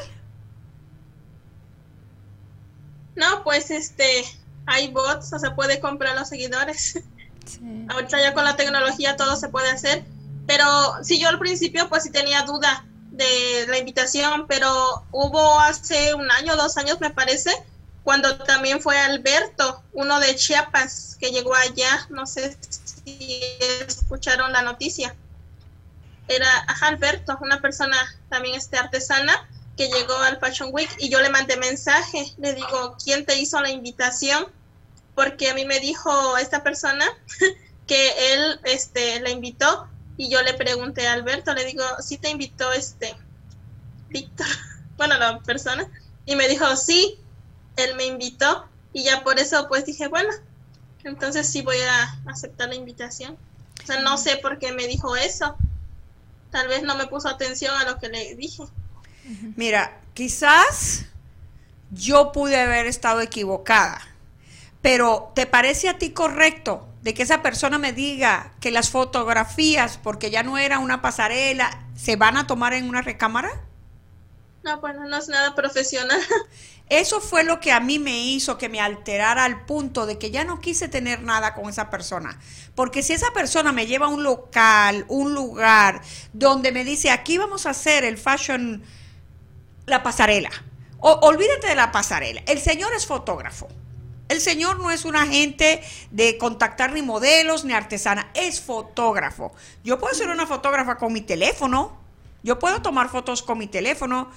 [3.16, 4.24] No, pues este,
[4.66, 7.02] hay bots, o se puede comprar los seguidores.
[7.90, 10.06] Ahorita ya con la tecnología todo se puede hacer.
[10.48, 10.66] Pero
[11.04, 16.32] si yo al principio pues sí tenía duda de la invitación, pero hubo hace un
[16.32, 17.52] año, dos años me parece,
[18.10, 22.58] cuando también fue Alberto, uno de Chiapas, que llegó allá, no sé
[23.06, 23.40] si
[23.88, 25.16] escucharon la noticia.
[26.28, 26.50] Era
[26.82, 27.96] Alberto, una persona
[28.28, 32.98] también este, artesana que llegó al Fashion Week y yo le mandé mensaje, le digo,
[32.98, 34.48] ¿quién te hizo la invitación?
[35.14, 37.06] Porque a mí me dijo esta persona
[37.86, 42.32] que él este, la invitó y yo le pregunté a Alberto, le digo, ¿sí te
[42.32, 43.16] invitó este
[44.10, 44.48] Víctor?
[44.98, 45.88] Bueno, la persona.
[46.26, 47.20] Y me dijo, sí,
[47.84, 50.30] él me invitó y ya por eso pues dije, bueno,
[51.04, 53.38] entonces sí voy a aceptar la invitación.
[53.84, 55.56] O sea, no sé por qué me dijo eso.
[56.52, 58.64] Tal vez no me puso atención a lo que le dije.
[59.56, 61.06] Mira, quizás
[61.92, 64.02] yo pude haber estado equivocada,
[64.82, 70.00] pero ¿te parece a ti correcto de que esa persona me diga que las fotografías,
[70.02, 73.50] porque ya no era una pasarela, se van a tomar en una recámara?
[74.64, 76.20] No, pues no es nada profesional.
[76.90, 80.32] Eso fue lo que a mí me hizo que me alterara al punto de que
[80.32, 82.40] ya no quise tener nada con esa persona.
[82.74, 86.02] Porque si esa persona me lleva a un local, un lugar,
[86.34, 88.84] donde me dice, aquí vamos a hacer el fashion,
[89.86, 90.50] la pasarela.
[91.00, 92.42] Olvídate de la pasarela.
[92.48, 93.68] El señor es fotógrafo.
[94.28, 99.54] El señor no es un agente de contactar ni modelos ni artesana, es fotógrafo.
[99.84, 101.99] Yo puedo ser una fotógrafa con mi teléfono,
[102.44, 104.32] yo puedo tomar fotos con mi teléfono,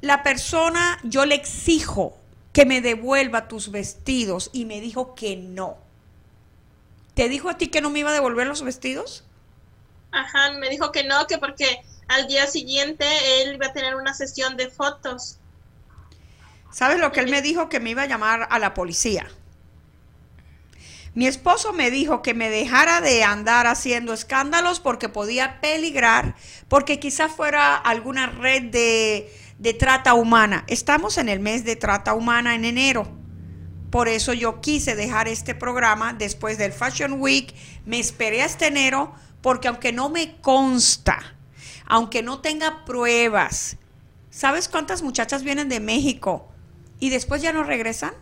[0.00, 2.16] la persona, yo le exijo
[2.52, 5.76] que me devuelva tus vestidos y me dijo que no.
[7.14, 9.24] ¿Te dijo a ti que no me iba a devolver los vestidos?
[10.12, 13.06] Ajá, me dijo que no, que porque al día siguiente
[13.40, 15.38] él iba a tener una sesión de fotos.
[16.70, 17.68] ¿Sabes lo que él me dijo?
[17.68, 19.26] Que me iba a llamar a la policía.
[21.16, 26.36] Mi esposo me dijo que me dejara de andar haciendo escándalos porque podía peligrar,
[26.68, 30.64] porque quizás fuera alguna red de, de trata humana.
[30.66, 33.08] Estamos en el mes de trata humana en enero.
[33.90, 37.54] Por eso yo quise dejar este programa después del Fashion Week.
[37.86, 41.34] Me esperé hasta enero porque aunque no me consta,
[41.86, 43.78] aunque no tenga pruebas,
[44.28, 46.52] ¿sabes cuántas muchachas vienen de México
[47.00, 48.12] y después ya no regresan.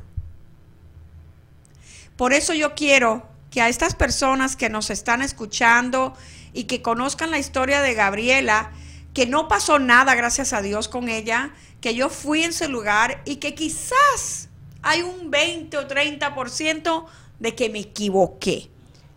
[2.16, 6.16] Por eso yo quiero que a estas personas que nos están escuchando
[6.53, 8.72] y que conozcan la historia de Gabriela,
[9.12, 13.22] que no pasó nada, gracias a Dios, con ella, que yo fui en su lugar
[13.24, 14.48] y que quizás
[14.83, 17.07] hay un 20 o 30%
[17.38, 18.70] de que me equivoqué.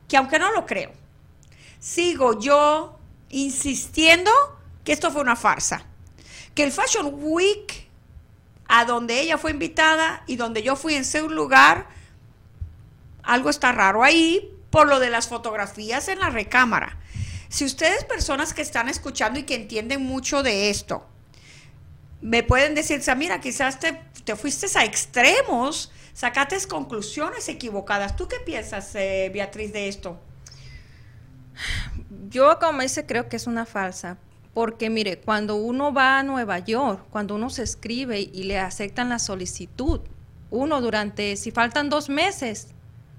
[0.07, 0.91] Que aunque no lo creo,
[1.79, 4.31] sigo yo insistiendo
[4.83, 5.85] que esto fue una farsa.
[6.55, 7.87] Que el Fashion Week,
[8.67, 11.96] a donde ella fue invitada y donde yo fui en su lugar,
[13.27, 16.97] algo está raro ahí por lo de las fotografías en la recámara.
[17.49, 21.05] Si ustedes, personas que están escuchando y que entienden mucho de esto,
[22.21, 28.15] me pueden decir, mira, quizás te, te, fuiste a extremos, sacaste conclusiones equivocadas.
[28.15, 30.19] ¿Tú qué piensas, eh, Beatriz, de esto?
[32.29, 34.17] Yo, como dice, creo que es una falsa.
[34.53, 39.09] Porque mire, cuando uno va a Nueva York, cuando uno se escribe y le aceptan
[39.09, 40.01] la solicitud,
[40.49, 42.69] uno durante, si faltan dos meses,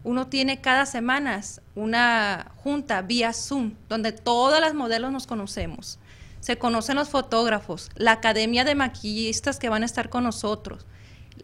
[0.04, 1.40] uno tiene cada semana
[1.74, 5.98] una junta vía Zoom, donde todas las modelos nos conocemos.
[6.40, 10.86] Se conocen los fotógrafos, la academia de maquillistas que van a estar con nosotros,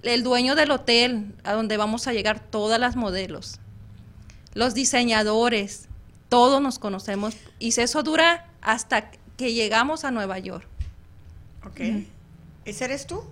[0.02, 3.58] el dueño del hotel a donde vamos a llegar todas las modelos,
[4.54, 5.88] los diseñadores,
[6.28, 10.66] todos nos conocemos y eso dura hasta que llegamos a Nueva York.
[11.66, 11.80] Ok.
[12.64, 13.24] ¿Ese eres tú?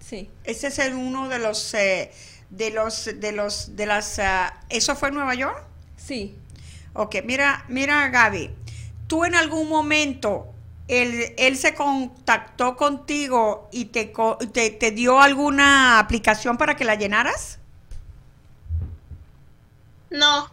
[0.00, 0.28] Sí.
[0.44, 1.74] Ese es el uno de los...
[1.74, 2.12] Eh,
[2.52, 5.64] de los, de los, de las, ah, ¿eso fue en Nueva York?
[5.96, 6.36] Sí.
[6.92, 8.50] Ok, mira, mira Gaby,
[9.06, 10.52] tú en algún momento,
[10.86, 14.12] él, él se contactó contigo y te,
[14.52, 17.58] te, dio alguna aplicación para que la llenaras?
[20.10, 20.50] No,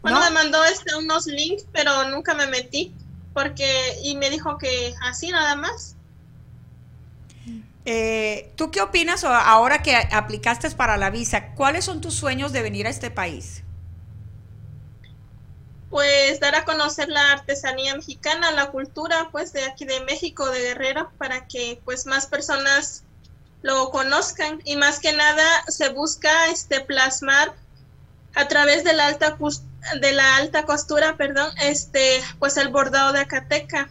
[0.00, 2.94] bueno, me mandó este, unos links, pero nunca me metí,
[3.34, 5.96] porque, y me dijo que así nada más.
[7.84, 11.52] Eh, ¿Tú qué opinas ahora que aplicaste para la visa?
[11.54, 13.62] ¿Cuáles son tus sueños de venir a este país?
[15.90, 20.60] Pues dar a conocer la artesanía mexicana, la cultura pues de aquí de México, de
[20.60, 23.02] Guerrero, para que pues más personas
[23.62, 27.52] lo conozcan y más que nada se busca este plasmar
[28.34, 29.36] a través de la alta
[30.00, 33.90] de la alta costura, perdón, este pues el bordado de Acateca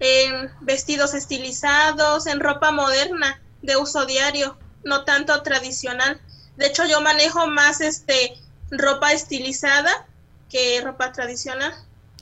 [0.00, 6.20] en vestidos estilizados, en ropa moderna de uso diario, no tanto tradicional.
[6.56, 8.38] De hecho, yo manejo más este
[8.70, 10.06] ropa estilizada
[10.50, 11.74] que ropa tradicional.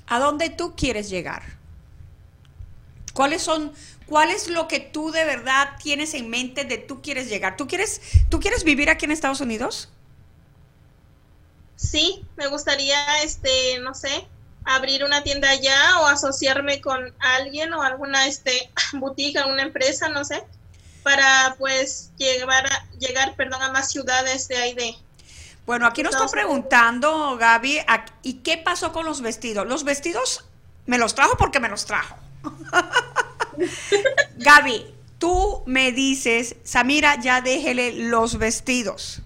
[0.06, 1.42] ¿A dónde tú quieres llegar?
[3.12, 3.72] ¿Cuáles son
[4.06, 7.56] cuál es lo que tú de verdad tienes en mente de tú quieres llegar?
[7.56, 9.88] ¿Tú quieres tú quieres vivir aquí en Estados Unidos?
[11.76, 14.26] Sí, me gustaría este, no sé,
[14.66, 20.24] abrir una tienda allá o asociarme con alguien o alguna este boutique, alguna empresa, no
[20.24, 20.42] sé,
[21.02, 24.94] para pues llegar a, llegar, perdón, a más ciudades de ahí de
[25.64, 27.80] Bueno, aquí nos están preguntando, Gaby,
[28.22, 29.66] ¿y qué pasó con los vestidos?
[29.66, 30.44] Los vestidos
[30.84, 32.16] me los trajo porque me los trajo.
[34.36, 39.22] Gaby, tú me dices, Samira, ya déjele los vestidos.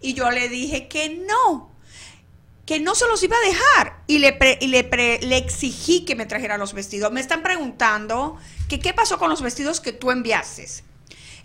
[0.00, 1.67] Y yo le dije que no,
[2.68, 6.58] que no se los iba a dejar y le, le, le, exigí que me trajera
[6.58, 7.10] los vestidos.
[7.10, 8.36] Me están preguntando
[8.68, 10.68] que qué pasó con los vestidos que tú enviaste.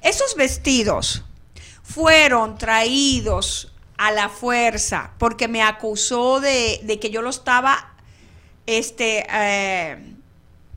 [0.01, 1.23] Esos vestidos
[1.81, 7.95] fueron traídos a la fuerza porque me acusó de, que yo lo estaba,
[8.65, 10.15] este, eh,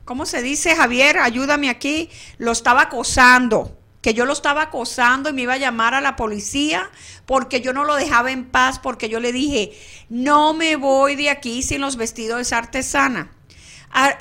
[0.05, 1.17] ¿cómo se dice, Javier?
[1.17, 2.09] Ayúdame aquí.
[2.37, 3.76] Lo estaba acosando
[4.07, 6.89] que yo lo estaba acosando y me iba a llamar a la policía
[7.25, 11.29] porque yo no lo dejaba en paz, porque yo le dije, no me voy de
[11.29, 13.33] aquí sin los vestidos de artesana.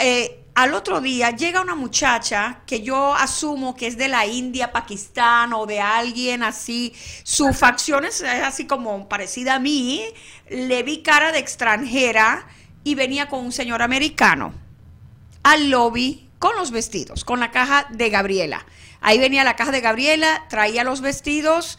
[0.00, 4.72] Eh, al otro día llega una muchacha que yo asumo que es de la India,
[4.72, 10.02] Pakistán o de alguien así, su facción es así como parecida a mí,
[10.50, 12.48] le vi cara de extranjera
[12.82, 14.52] y venía con un señor americano
[15.44, 18.66] al lobby con los vestidos, con la caja de Gabriela.
[19.00, 21.78] Ahí venía la caja de Gabriela, traía los vestidos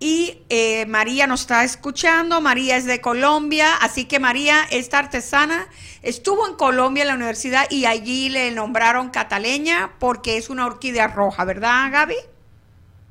[0.00, 2.40] y eh, María nos está escuchando.
[2.40, 5.68] María es de Colombia, así que María, esta artesana,
[6.02, 11.08] estuvo en Colombia en la universidad y allí le nombraron cataleña porque es una orquídea
[11.08, 12.16] roja, ¿verdad, Gaby?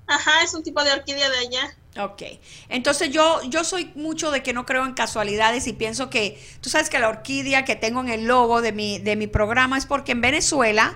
[0.07, 1.77] Ajá, es un tipo de orquídea de allá.
[1.99, 2.21] Ok,
[2.69, 6.69] entonces yo, yo soy mucho de que no creo en casualidades y pienso que, tú
[6.69, 9.87] sabes que la orquídea que tengo en el logo de mi, de mi programa es
[9.87, 10.95] porque en Venezuela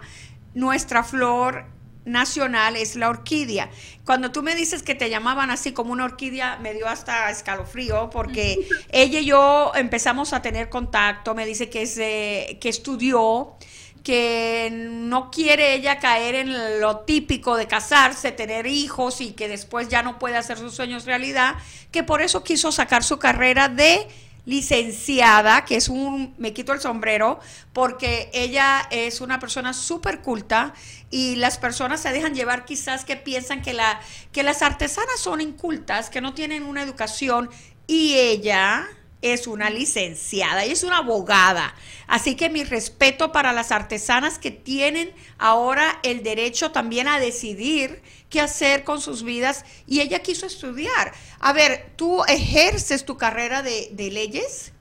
[0.53, 1.65] nuestra flor
[2.05, 3.69] nacional es la orquídea.
[4.05, 8.09] Cuando tú me dices que te llamaban así como una orquídea, me dio hasta escalofrío
[8.09, 8.57] porque
[8.89, 13.55] ella y yo empezamos a tener contacto, me dice que, es, que estudió,
[14.03, 19.89] que no quiere ella caer en lo típico de casarse, tener hijos y que después
[19.89, 21.55] ya no puede hacer sus sueños realidad,
[21.91, 24.07] que por eso quiso sacar su carrera de
[24.45, 27.39] licenciada, que es un, me quito el sombrero,
[27.73, 30.73] porque ella es una persona súper culta
[31.09, 33.99] y las personas se dejan llevar quizás que piensan que, la,
[34.31, 37.49] que las artesanas son incultas, que no tienen una educación
[37.87, 38.87] y ella
[39.21, 41.75] es una licenciada y es una abogada.
[42.07, 48.01] Así que mi respeto para las artesanas que tienen ahora el derecho también a decidir
[48.29, 51.13] qué hacer con sus vidas y ella quiso estudiar.
[51.39, 54.71] A ver, ¿tú ejerces tu carrera de, de leyes?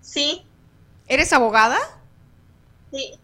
[0.00, 0.44] Sí.
[1.08, 1.78] ¿Eres abogada?
[2.92, 3.18] Sí.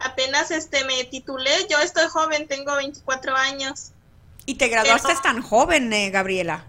[0.00, 3.90] Apenas este me titulé, yo estoy joven, tengo 24 años.
[4.46, 6.64] ¿Y te graduaste tan joven, eh, Gabriela?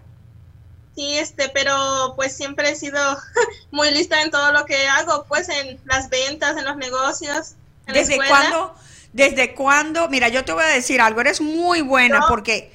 [1.00, 3.00] Sí, este, pero pues siempre he sido
[3.70, 7.54] muy lista en todo lo que hago, pues en las ventas, en los negocios.
[7.86, 8.74] En ¿Desde cuándo?
[9.14, 10.10] ¿Desde cuándo?
[10.10, 12.70] Mira, yo te voy a decir algo, eres muy buena porque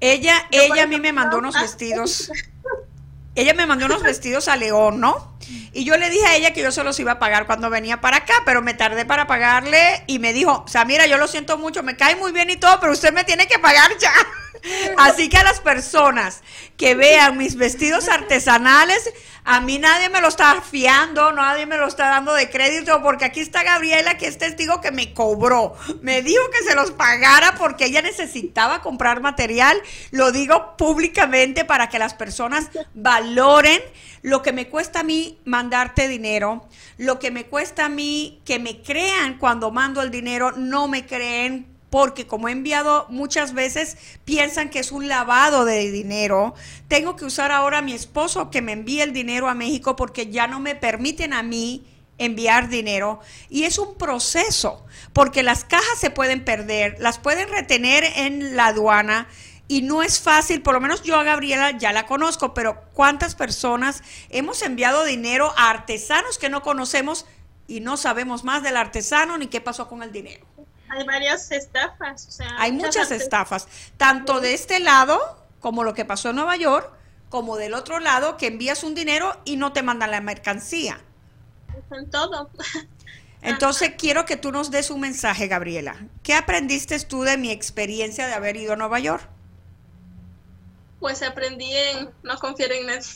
[0.00, 2.30] ella, ella a mí me mandó unos vestidos.
[3.34, 5.36] ella me mandó unos vestidos a León, ¿no?
[5.74, 8.00] Y yo le dije a ella que yo se los iba a pagar cuando venía
[8.00, 11.28] para acá, pero me tardé para pagarle y me dijo, o sea, mira, yo lo
[11.28, 14.14] siento mucho, me cae muy bien y todo, pero usted me tiene que pagar ya.
[14.96, 16.42] Así que a las personas
[16.76, 19.12] que vean mis vestidos artesanales,
[19.44, 23.24] a mí nadie me lo está fiando, nadie me lo está dando de crédito, porque
[23.24, 25.74] aquí está Gabriela, que es testigo que me cobró.
[26.02, 29.80] Me dijo que se los pagara porque ella necesitaba comprar material.
[30.10, 33.80] Lo digo públicamente para que las personas valoren
[34.22, 38.58] lo que me cuesta a mí mandarte dinero, lo que me cuesta a mí que
[38.58, 43.96] me crean cuando mando el dinero, no me creen porque como he enviado muchas veces,
[44.24, 46.54] piensan que es un lavado de dinero.
[46.88, 50.28] Tengo que usar ahora a mi esposo que me envíe el dinero a México porque
[50.28, 51.86] ya no me permiten a mí
[52.18, 53.20] enviar dinero.
[53.48, 58.66] Y es un proceso, porque las cajas se pueden perder, las pueden retener en la
[58.66, 59.28] aduana.
[59.70, 63.34] Y no es fácil, por lo menos yo a Gabriela ya la conozco, pero ¿cuántas
[63.34, 67.26] personas hemos enviado dinero a artesanos que no conocemos
[67.66, 70.47] y no sabemos más del artesano ni qué pasó con el dinero?
[70.90, 72.38] Hay varias estafas.
[72.58, 75.18] hay muchas estafas, tanto de este lado,
[75.60, 76.90] como lo que pasó en Nueva York,
[77.28, 81.00] como del otro lado, que envías un dinero y no te mandan la mercancía.
[81.90, 82.50] En todo.
[83.42, 85.96] Entonces quiero que tú nos des un mensaje, Gabriela.
[86.22, 89.28] ¿Qué aprendiste tú de mi experiencia de haber ido a Nueva York?
[90.98, 93.06] Pues aprendí en no confiar en nadie.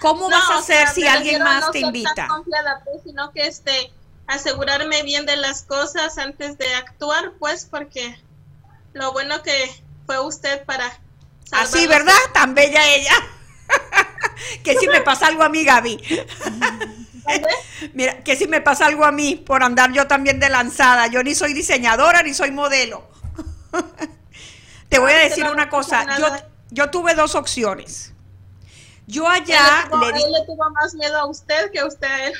[0.00, 2.26] ¿Cómo vas a hacer si alguien más te invita?
[2.26, 3.92] Confiada, pues, sino que este
[4.26, 8.18] asegurarme bien de las cosas antes de actuar, pues, porque
[8.92, 9.70] lo bueno que
[10.06, 10.98] fue usted para...
[11.52, 12.14] Así, ¿verdad?
[12.32, 13.14] Tan bella ella.
[14.64, 16.26] que si me pasa algo a mí, Gaby.
[17.94, 21.06] Mira, que si me pasa algo a mí por andar yo también de lanzada.
[21.06, 23.08] Yo ni soy diseñadora ni soy modelo.
[24.88, 26.06] Te voy a decir una cosa.
[26.18, 26.28] Yo,
[26.70, 28.13] yo tuve dos opciones.
[29.06, 32.34] Yo allá le, le, le tuvo más miedo a usted que a usted a él.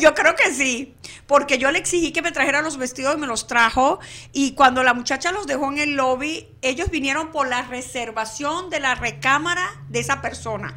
[0.00, 0.94] yo creo que sí,
[1.26, 4.00] porque yo le exigí que me trajera los vestidos y me los trajo.
[4.32, 8.80] Y cuando la muchacha los dejó en el lobby, ellos vinieron por la reservación de
[8.80, 10.74] la recámara de esa persona.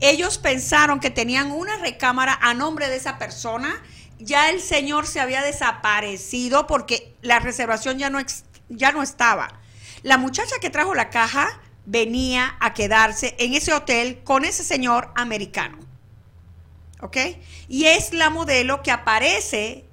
[0.00, 3.82] Ellos pensaron que tenían una recámara a nombre de esa persona.
[4.18, 8.18] Ya el señor se había desaparecido porque la reservación ya no,
[8.68, 9.60] ya no estaba.
[10.02, 15.10] La muchacha que trajo la caja venía a quedarse en ese hotel con ese señor
[15.14, 15.78] americano.
[17.00, 17.16] ¿Ok?
[17.68, 19.84] Y es la modelo que aparece,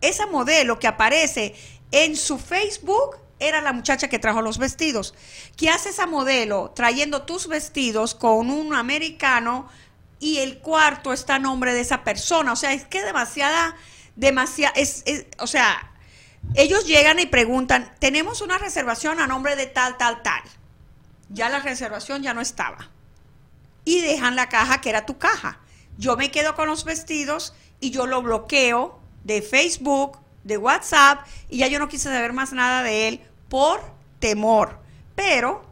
[0.00, 1.54] esa modelo que aparece
[1.92, 5.14] en su Facebook era la muchacha que trajo los vestidos.
[5.56, 9.68] ¿Qué hace esa modelo trayendo tus vestidos con un americano
[10.20, 12.52] y el cuarto está a nombre de esa persona?
[12.52, 13.76] O sea, es que demasiada,
[14.16, 15.04] demasiada, es,
[15.38, 15.92] o sea,
[16.54, 20.42] ellos llegan y preguntan, tenemos una reservación a nombre de tal, tal, tal
[21.28, 22.90] ya la reservación ya no estaba.
[23.84, 25.60] Y dejan la caja que era tu caja.
[25.98, 31.58] Yo me quedo con los vestidos y yo lo bloqueo de Facebook, de WhatsApp, y
[31.58, 33.80] ya yo no quise saber más nada de él por
[34.18, 34.80] temor.
[35.14, 35.64] Pero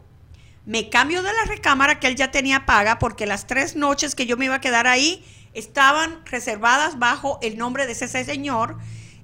[0.65, 4.25] me cambio de la recámara que él ya tenía paga porque las tres noches que
[4.25, 8.77] yo me iba a quedar ahí estaban reservadas bajo el nombre de ese señor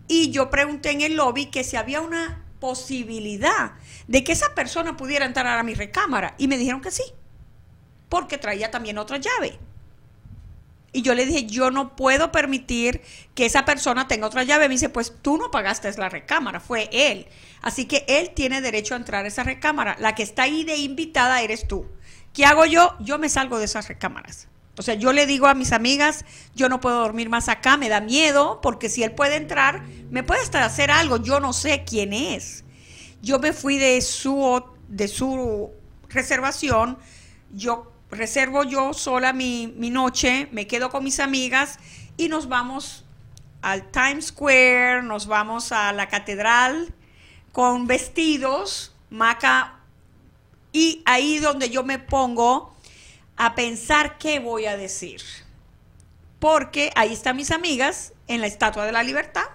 [0.08, 3.74] y yo pregunté en el lobby que si había una posibilidad
[4.07, 6.36] de que esa persona pudiera entrar a mi recámara.
[6.38, 7.03] Y me dijeron que sí,
[8.10, 9.60] porque traía también otra llave.
[10.91, 13.01] Y yo le dije, yo no puedo permitir
[13.36, 14.68] que esa persona tenga otra llave.
[14.68, 17.28] Me dice, pues tú no pagaste la recámara, fue él.
[17.62, 19.95] Así que él tiene derecho a entrar a esa recámara.
[19.99, 21.88] La que está ahí de invitada eres tú.
[22.34, 22.95] ¿Qué hago yo?
[22.99, 24.49] Yo me salgo de esas recámaras
[24.80, 26.24] O sea, yo le digo a mis amigas,
[26.56, 30.24] yo no puedo dormir más acá, me da miedo, porque si él puede entrar, me
[30.24, 32.64] puede hacer algo, yo no sé quién es.
[33.22, 35.72] Yo me fui de su, de su
[36.08, 36.98] reservación,
[37.52, 41.78] yo reservo yo sola mi, mi noche, me quedo con mis amigas
[42.16, 43.04] y nos vamos
[43.62, 46.94] al Times Square, nos vamos a la catedral
[47.52, 49.82] con vestidos, maca,
[50.72, 52.79] y ahí donde yo me pongo
[53.40, 55.22] a pensar qué voy a decir.
[56.40, 59.46] Porque ahí están mis amigas en la Estatua de la Libertad.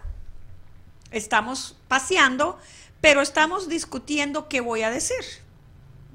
[1.10, 2.58] Estamos paseando,
[3.02, 5.22] pero estamos discutiendo qué voy a decir.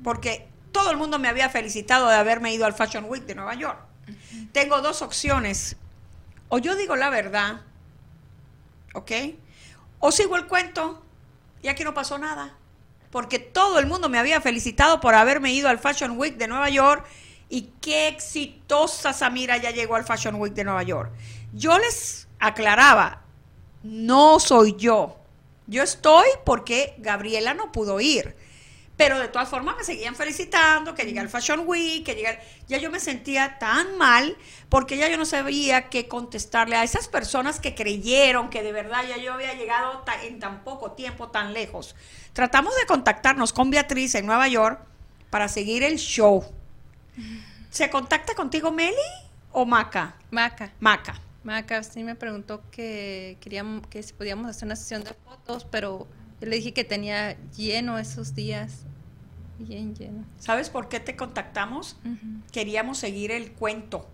[0.03, 3.53] Porque todo el mundo me había felicitado de haberme ido al Fashion Week de Nueva
[3.53, 3.79] York.
[4.51, 5.75] Tengo dos opciones.
[6.47, 7.61] O yo digo la verdad,
[8.95, 9.11] ¿ok?
[9.99, 11.05] O sigo el cuento
[11.61, 12.55] y aquí no pasó nada.
[13.11, 16.69] Porque todo el mundo me había felicitado por haberme ido al Fashion Week de Nueva
[16.69, 17.05] York
[17.49, 21.11] y qué exitosa Samira ya llegó al Fashion Week de Nueva York.
[21.51, 23.23] Yo les aclaraba,
[23.83, 25.17] no soy yo.
[25.65, 28.35] Yo estoy porque Gabriela no pudo ir.
[28.97, 32.39] Pero de todas formas me seguían felicitando, que llegué al Fashion Week, que.
[32.67, 34.35] Ya yo me sentía tan mal
[34.67, 39.05] porque ya yo no sabía qué contestarle a esas personas que creyeron que de verdad
[39.07, 41.95] ya yo había llegado en tan poco tiempo, tan lejos.
[42.33, 44.81] Tratamos de contactarnos con Beatriz en Nueva York
[45.29, 46.58] para seguir el show
[47.69, 48.95] ¿Se contacta contigo Meli
[49.51, 50.15] o Maca?
[50.31, 50.71] Maca.
[50.79, 51.19] Maca.
[51.43, 56.07] Maca sí me preguntó que queríamos que si podíamos hacer una sesión de fotos, pero
[56.41, 58.85] yo le dije que tenía lleno esos días.
[59.57, 60.25] Bien lleno.
[60.37, 61.97] ¿Sabes por qué te contactamos?
[62.51, 64.09] Queríamos seguir el cuento.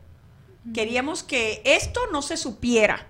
[0.74, 3.08] Queríamos que esto no se supiera.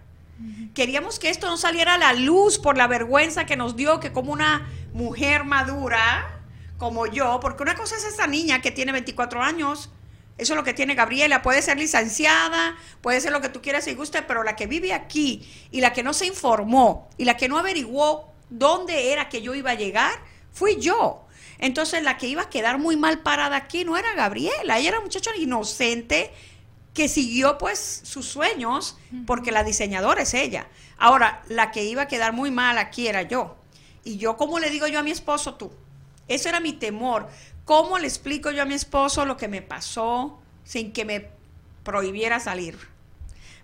[0.74, 4.12] Queríamos que esto no saliera a la luz por la vergüenza que nos dio que
[4.12, 6.35] como una mujer madura
[6.78, 9.90] como yo, porque una cosa es esa niña que tiene 24 años,
[10.38, 13.88] eso es lo que tiene Gabriela, puede ser licenciada, puede ser lo que tú quieras
[13.88, 17.38] y guste, pero la que vive aquí y la que no se informó y la
[17.38, 20.14] que no averiguó dónde era que yo iba a llegar,
[20.52, 21.26] fui yo.
[21.58, 24.98] Entonces la que iba a quedar muy mal parada aquí no era Gabriela, ella era
[24.98, 26.32] un muchacho inocente
[26.94, 30.68] que siguió pues sus sueños porque la diseñadora es ella.
[30.98, 33.56] Ahora, la que iba a quedar muy mal aquí era yo.
[34.04, 35.72] Y yo, ¿cómo le digo yo a mi esposo tú?
[36.28, 37.28] Eso era mi temor.
[37.66, 41.30] ¿Cómo le explico yo a mi esposo lo que me pasó sin que me
[41.84, 42.78] prohibiera salir?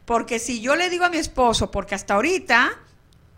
[0.05, 2.77] Porque si yo le digo a mi esposo, porque hasta ahorita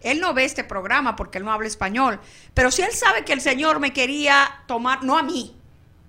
[0.02, 2.20] él no ve este programa porque él no habla español,
[2.54, 5.56] pero si él sabe que el Señor me quería tomar, no a mí,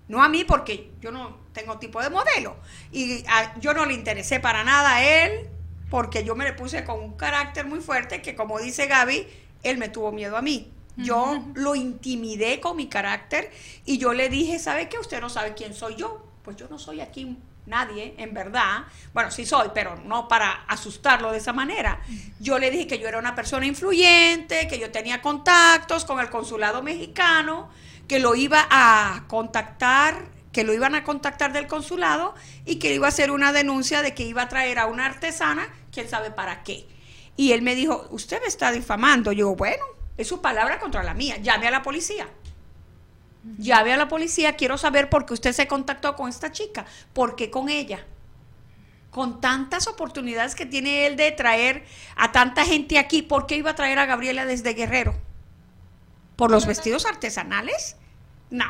[0.08, 2.56] no a mí porque yo no tengo tipo de modelo
[2.92, 3.24] y
[3.60, 5.48] yo no le interesé para nada a él
[5.90, 9.26] porque yo me le puse con un carácter muy fuerte que como dice Gaby,
[9.62, 10.74] él me tuvo miedo a mí.
[10.97, 13.51] Yo lo intimidé con mi carácter
[13.84, 14.99] y yo le dije, ¿sabe qué?
[14.99, 16.24] Usted no sabe quién soy yo.
[16.42, 17.36] Pues yo no soy aquí
[17.66, 18.84] nadie, en verdad.
[19.12, 22.01] Bueno, sí soy, pero no para asustarlo de esa manera.
[22.38, 26.30] Yo le dije que yo era una persona influyente, que yo tenía contactos con el
[26.30, 27.70] consulado mexicano,
[28.07, 32.34] que lo iba a contactar, que lo iban a contactar del consulado
[32.64, 35.68] y que iba a hacer una denuncia de que iba a traer a una artesana,
[35.90, 36.86] quién sabe para qué.
[37.36, 39.32] Y él me dijo, usted me está difamando.
[39.32, 39.82] Yo, bueno,
[40.16, 41.36] es su palabra contra la mía.
[41.38, 42.28] Llame a la policía.
[43.58, 44.56] Llame a la policía.
[44.56, 46.86] Quiero saber por qué usted se contactó con esta chica.
[47.12, 48.06] ¿Por qué con ella?
[49.10, 51.84] Con tantas oportunidades que tiene él de traer
[52.16, 55.14] a tanta gente aquí, ¿por qué iba a traer a Gabriela desde Guerrero?
[56.36, 57.96] ¿Por los vestidos artesanales?
[58.50, 58.66] No.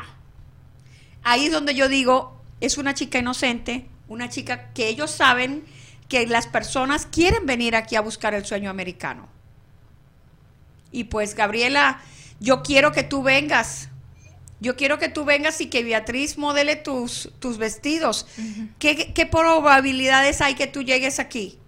[1.23, 5.65] Ahí es donde yo digo, es una chica inocente, una chica que ellos saben
[6.07, 9.27] que las personas quieren venir aquí a buscar el sueño americano.
[10.95, 12.01] Y pues, Gabriela,
[12.39, 13.89] yo quiero que tú vengas.
[14.61, 18.25] Yo quiero que tú vengas y que Beatriz modele tus, tus vestidos.
[18.79, 21.59] ¿Qué, ¿Qué probabilidades hay que tú llegues aquí?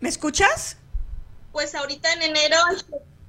[0.00, 0.78] ¿Me escuchas?
[1.52, 2.56] Pues ahorita en enero,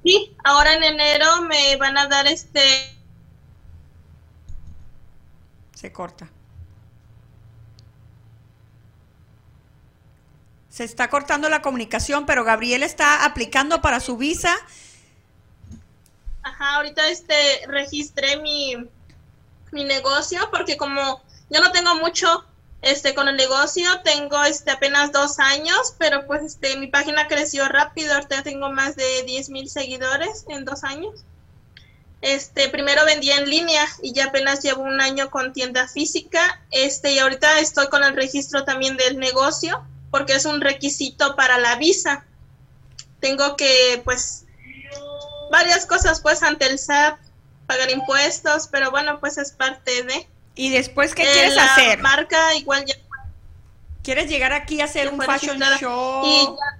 [0.02, 2.62] sí, ahora en enero me van a dar este...
[5.74, 6.30] Se corta.
[10.74, 14.52] Se está cortando la comunicación, pero Gabriel está aplicando para su visa.
[16.42, 18.74] Ajá, ahorita este registré mi,
[19.70, 22.44] mi negocio porque como yo no tengo mucho
[22.82, 27.68] este con el negocio, tengo este apenas dos años, pero pues este mi página creció
[27.68, 31.22] rápido, ahorita tengo más de 10 mil seguidores en dos años.
[32.20, 36.60] Este, primero vendí en línea y ya apenas llevo un año con tienda física.
[36.72, 41.58] Este, y ahorita estoy con el registro también del negocio porque es un requisito para
[41.58, 42.24] la visa.
[43.18, 44.44] Tengo que, pues,
[45.50, 47.18] varias cosas, pues, ante el SAT,
[47.66, 50.28] pagar impuestos, pero bueno, pues es parte de...
[50.54, 51.98] ¿Y después qué Eh, quieres la hacer?
[51.98, 52.94] marca igual ya
[54.04, 55.78] ¿Quieres llegar aquí a hacer un fashion registrada.
[55.78, 56.22] show?
[56.24, 56.78] Y ya-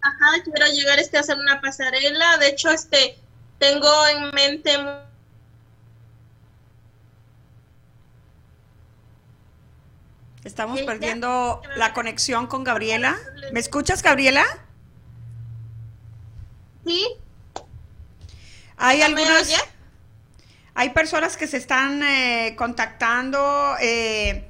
[0.00, 2.38] ajá, quiero llegar este a hacer una pasarela.
[2.38, 3.18] De hecho, este
[3.58, 4.74] tengo en mente
[10.44, 13.16] Estamos perdiendo la conexión con Gabriela.
[13.52, 14.44] ¿Me escuchas, Gabriela?
[16.86, 17.06] sí,
[18.76, 19.52] Hay ¿ya me algunas,
[20.74, 23.76] hay personas que se están eh, contactando.
[23.80, 24.48] eh,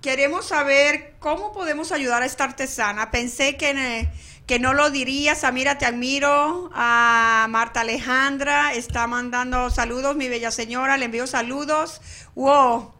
[0.00, 3.10] queremos saber cómo podemos ayudar a esta artesana.
[3.10, 4.12] Pensé que, eh,
[4.46, 5.40] que no lo dirías.
[5.40, 6.70] Samira, te admiro.
[6.74, 10.96] A Marta Alejandra está mandando saludos, mi bella señora.
[10.98, 12.00] Le envío saludos.
[12.36, 12.92] Wow.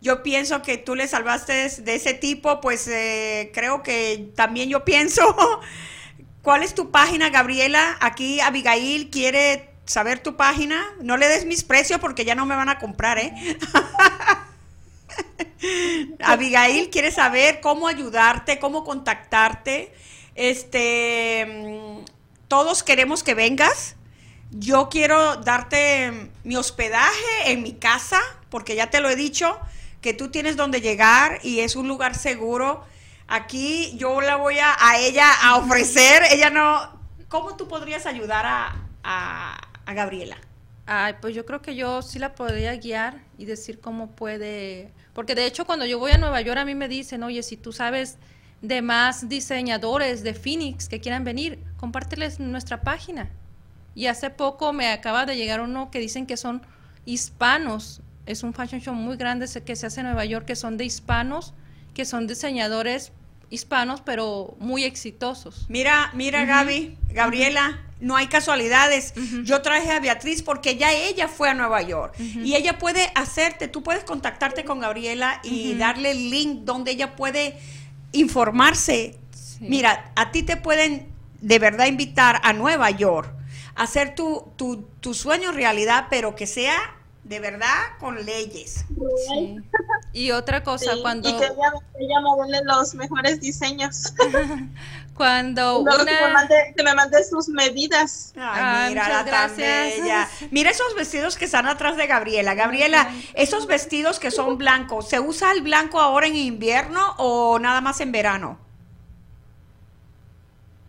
[0.00, 4.84] Yo pienso que tú le salvaste de ese tipo, pues eh, creo que también yo
[4.84, 5.22] pienso.
[6.42, 7.98] ¿Cuál es tu página, Gabriela?
[8.00, 10.82] Aquí Abigail quiere saber tu página.
[11.02, 13.32] No le des mis precios porque ya no me van a comprar, ¿eh?
[16.22, 19.92] Abigail quiere saber cómo ayudarte, cómo contactarte.
[20.34, 22.04] Este, mm,
[22.48, 23.96] todos queremos que vengas.
[24.50, 27.12] Yo quiero darte mi hospedaje
[27.46, 29.56] en mi casa, porque ya te lo he dicho,
[30.00, 32.84] que tú tienes donde llegar y es un lugar seguro.
[33.28, 36.22] Aquí yo la voy a, a ella a ofrecer.
[36.30, 37.00] Ella no.
[37.28, 40.36] ¿Cómo tú podrías ayudar a, a- a Gabriela?
[40.86, 45.36] Ay, pues yo creo que yo sí la podría guiar y decir cómo puede, porque
[45.36, 47.72] de hecho cuando yo voy a Nueva York a mí me dicen, oye, si tú
[47.72, 48.16] sabes
[48.60, 53.30] de más diseñadores de Phoenix que quieran venir, compárteles nuestra página.
[53.94, 56.60] Y hace poco me acaba de llegar uno que dicen que son
[57.06, 58.00] hispanos,
[58.30, 60.84] es un fashion show muy grande que se hace en Nueva York, que son de
[60.84, 61.54] hispanos,
[61.94, 63.12] que son diseñadores
[63.50, 65.66] hispanos, pero muy exitosos.
[65.68, 69.12] Mira, mira, Gaby, Gabriela, no hay casualidades.
[69.44, 73.68] Yo traje a Beatriz porque ya ella fue a Nueva York y ella puede hacerte,
[73.68, 77.58] tú puedes contactarte con Gabriela y darle el link donde ella puede
[78.12, 79.18] informarse.
[79.32, 79.66] Sí.
[79.68, 81.08] Mira, a ti te pueden
[81.40, 83.34] de verdad invitar a Nueva York
[83.74, 86.76] a hacer tu, tu, tu sueño realidad, pero que sea
[87.24, 88.84] de verdad con leyes.
[89.28, 89.56] Sí.
[90.12, 94.12] Y otra cosa, Sí, cuando, Y que ella, ella modele los mejores diseños.
[95.14, 96.32] cuando que, me una...
[96.32, 98.32] mande, que me mande sus medidas.
[98.36, 99.58] Ay, muchas tan gracias.
[99.58, 100.28] bella.
[100.50, 102.54] Mira esos vestidos que están atrás de Gabriela.
[102.54, 107.80] Gabriela, esos vestidos que son blancos, ¿se usa el blanco ahora en invierno o nada
[107.80, 108.69] más en verano?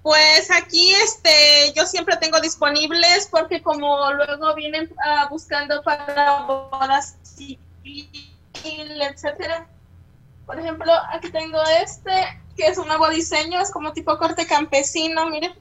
[0.04, 7.18] Pues aquí este yo siempre tengo disponibles porque como luego vienen ah, buscando para bodas
[7.22, 8.10] civil,
[8.64, 9.68] etcétera.
[10.48, 12.12] Por ejemplo, aquí tengo este
[12.58, 15.54] que es un nuevo diseño, es como tipo corte campesino, miren.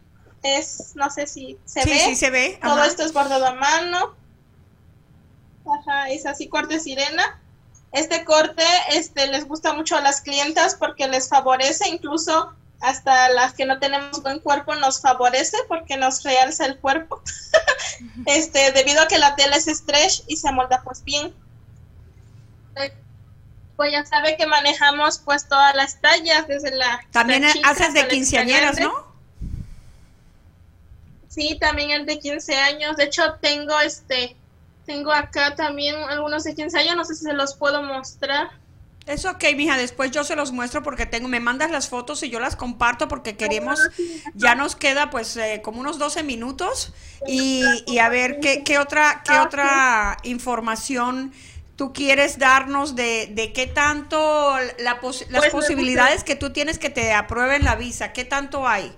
[0.42, 1.98] Es no sé si se sí, ve.
[1.98, 2.58] sí se ve.
[2.62, 2.86] Todo Ajá.
[2.86, 4.14] esto es bordado a mano.
[5.66, 7.38] Ajá, es así corte sirena.
[7.92, 13.52] Este corte este les gusta mucho a las clientas porque les favorece incluso hasta las
[13.52, 17.22] que no tenemos buen cuerpo nos favorece porque nos realza el cuerpo.
[18.26, 21.34] este, debido a que la tela es stretch y se amolda pues bien.
[23.76, 27.94] Pues ya sabe que manejamos pues todas las tallas desde la También la chica haces
[27.94, 28.78] de quinceañeras.
[28.78, 29.10] ¿no?
[31.28, 32.96] Sí, también el de 15 años.
[32.96, 34.36] De hecho, tengo este,
[34.84, 36.96] tengo acá también algunos de 15 años.
[36.96, 38.50] No sé si se los puedo mostrar.
[39.10, 42.30] Es ok, mija, después yo se los muestro porque tengo, me mandas las fotos y
[42.30, 43.80] yo las comparto porque queremos,
[44.34, 46.92] ya nos queda pues eh, como unos 12 minutos
[47.26, 51.32] y, y a ver qué, qué otra, qué otra información
[51.76, 56.78] tú quieres darnos de, de qué tanto la pos- las Pues posibilidades que tú tienes
[56.78, 58.92] que te aprueben la visa, qué tanto hay.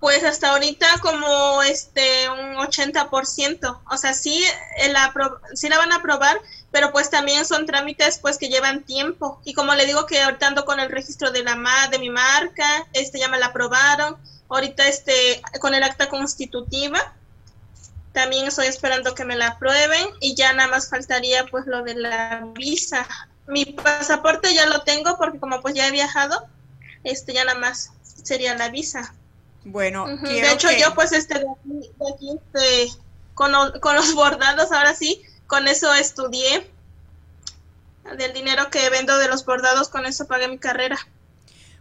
[0.00, 3.80] Pues hasta ahorita como este un 80%.
[3.90, 4.44] O sea, sí,
[4.78, 5.12] eh, la,
[5.54, 6.38] sí la van a aprobar,
[6.70, 9.40] pero pues también son trámites pues que llevan tiempo.
[9.44, 12.10] Y como le digo que ahorita ando con el registro de la ma de mi
[12.10, 14.16] marca, este ya me la aprobaron.
[14.48, 17.14] Ahorita este con el acta constitutiva
[18.16, 21.94] también estoy esperando que me la aprueben y ya nada más faltaría pues lo de
[21.96, 23.06] la visa.
[23.46, 26.48] Mi pasaporte ya lo tengo porque como pues ya he viajado,
[27.04, 27.92] este ya nada más
[28.24, 29.14] sería la visa.
[29.68, 32.98] Bueno, quiero De hecho, que- yo pues este de aquí, de aquí, este,
[33.34, 36.70] con, lo- con los bordados, ahora sí, con eso estudié.
[38.16, 40.96] Del dinero que vendo de los bordados, con eso pagué mi carrera.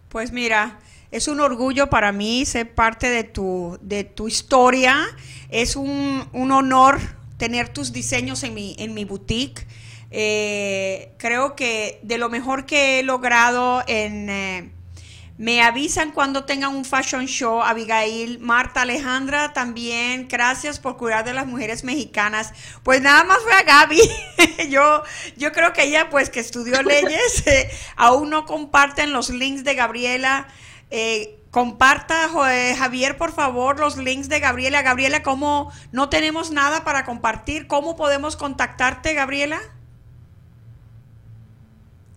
[0.10, 0.80] Pues mira,
[1.12, 5.06] es un orgullo para mí ser parte de tu, de tu historia.
[5.52, 7.00] Es un, un honor
[7.38, 9.68] tener tus diseños en mi, en mi boutique.
[10.10, 14.72] Eh, creo que de lo mejor que he logrado en, eh,
[15.38, 20.30] Me avisan cuando tengan un fashion show, Abigail, Marta, Alejandra también.
[20.30, 22.54] Gracias por cuidar de las mujeres mexicanas.
[22.84, 24.00] Pues nada más fue a Gaby.
[24.70, 25.04] yo,
[25.36, 29.76] yo creo que ella, pues que estudió leyes, eh, aún no comparten los links de
[29.76, 30.48] Gabriela.
[30.90, 32.30] Eh, comparta,
[32.78, 34.84] Javier, por favor, los links de Gabriela.
[34.84, 37.68] Gabriela, ¿cómo no tenemos nada para compartir?
[37.68, 39.60] ¿Cómo podemos contactarte, Gabriela?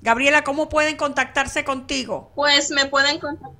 [0.01, 2.31] Gabriela, ¿cómo pueden contactarse contigo?
[2.35, 3.57] Pues me pueden contactar.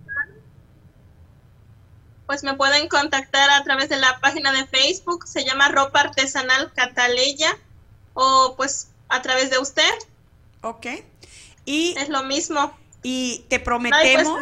[2.27, 6.73] Pues me pueden contactar a través de la página de Facebook, se llama Ropa Artesanal
[6.75, 7.57] Cataleya,
[8.15, 9.91] o pues a través de usted.
[10.63, 10.87] Ok.
[11.65, 12.77] Y es lo mismo.
[13.03, 14.41] Y te pues, prometemos.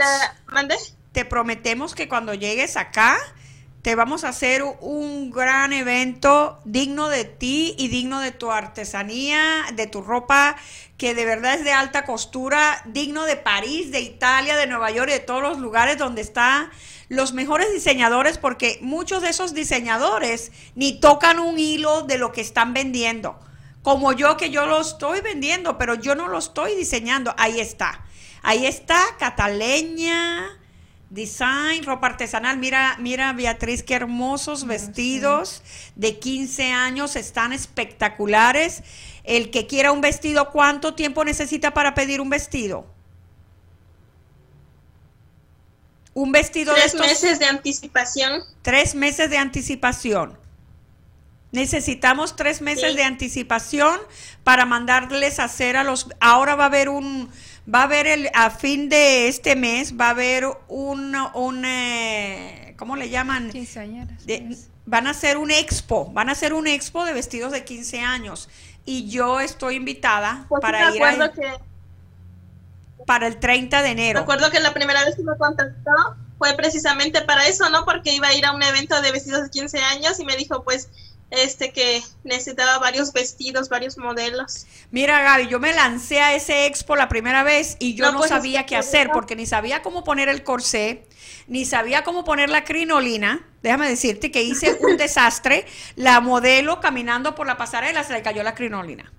[1.13, 3.17] Te prometemos que cuando llegues acá,
[3.87, 9.65] te vamos a hacer un gran evento digno de ti y digno de tu artesanía,
[9.75, 10.57] de tu ropa
[10.97, 15.09] que de verdad es de alta costura, digno de París, de Italia, de Nueva York
[15.11, 16.69] y de todos los lugares donde están
[17.09, 22.41] los mejores diseñadores, porque muchos de esos diseñadores ni tocan un hilo de lo que
[22.41, 23.39] están vendiendo.
[23.83, 27.37] Como yo que yo lo estoy vendiendo, pero yo no lo estoy diseñando.
[27.39, 28.05] Ahí está.
[28.43, 30.56] Ahí está, Cataleña,
[31.11, 32.59] Design, ropa artesanal.
[32.59, 35.63] Mira, mira, Beatriz, qué hermosos ah, vestidos
[35.95, 38.83] de 15 años, están espectaculares.
[39.23, 42.87] El que quiera un vestido, ¿cuánto tiempo necesita para pedir un vestido?
[46.15, 47.01] Un vestido de estos.
[47.03, 48.43] Tres meses de anticipación.
[48.63, 50.39] Tres meses de anticipación.
[51.53, 54.01] Necesitamos tres meses de anticipación
[54.43, 56.09] para mandarles a hacer a los.
[56.21, 57.31] Ahora va a haber un
[57.73, 62.75] va a haber el, a fin de este mes, va a haber un, un eh,
[62.79, 63.51] ¿cómo le llaman?
[64.89, 68.49] van a hacer un expo, van a hacer un expo de vestidos de 15 años
[68.85, 71.33] y yo estoy invitada pues para ir a,
[73.05, 74.21] para el 30 de enero.
[74.21, 75.91] Recuerdo que la primera vez que me contactó
[76.39, 77.85] fue precisamente para eso, ¿no?
[77.85, 80.63] Porque iba a ir a un evento de vestidos de 15 años y me dijo,
[80.63, 80.91] pues,
[81.31, 84.67] este que necesitaba varios vestidos, varios modelos.
[84.91, 88.31] Mira Gaby, yo me lancé a ese expo la primera vez y yo no, pues,
[88.31, 91.07] sabía qué hacer porque ni sabía cómo poner el corsé,
[91.49, 93.47] ni sabía cómo poner la crinolina.
[93.63, 95.67] Déjame decirte que hice un desastre.
[95.97, 99.13] La modelo caminando por la pasarela se le cayó la crinolina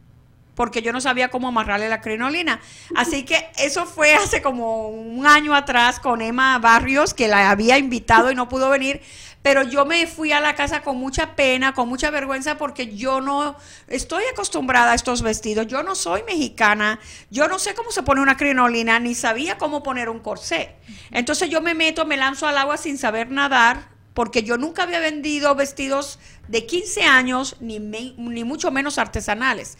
[0.58, 2.60] porque yo no sabía cómo amarrarle la crinolina.
[2.96, 7.78] Así que eso fue hace como un año atrás con Emma Barrios, que la había
[7.78, 9.02] invitado y no pudo venir
[9.48, 13.22] pero yo me fui a la casa con mucha pena, con mucha vergüenza, porque yo
[13.22, 13.56] no
[13.88, 15.68] estoy acostumbrada a estos vestidos.
[15.68, 17.00] Yo no soy mexicana,
[17.30, 20.76] yo no sé cómo se pone una crinolina, ni sabía cómo poner un corsé.
[21.12, 25.00] Entonces yo me meto, me lanzo al agua sin saber nadar, porque yo nunca había
[25.00, 29.78] vendido vestidos de 15 años, ni, ni mucho menos artesanales.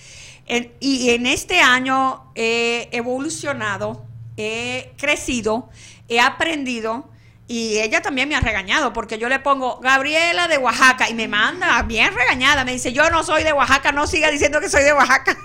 [0.80, 4.06] Y en este año he evolucionado,
[4.38, 5.70] he crecido,
[6.08, 7.10] he aprendido
[7.48, 11.30] y ella también me ha regañado porque yo le pongo Gabriela de Oaxaca y me
[11.30, 12.66] manda bien regañada.
[12.66, 15.38] Me dice, yo no soy de Oaxaca, no siga diciendo que soy de Oaxaca.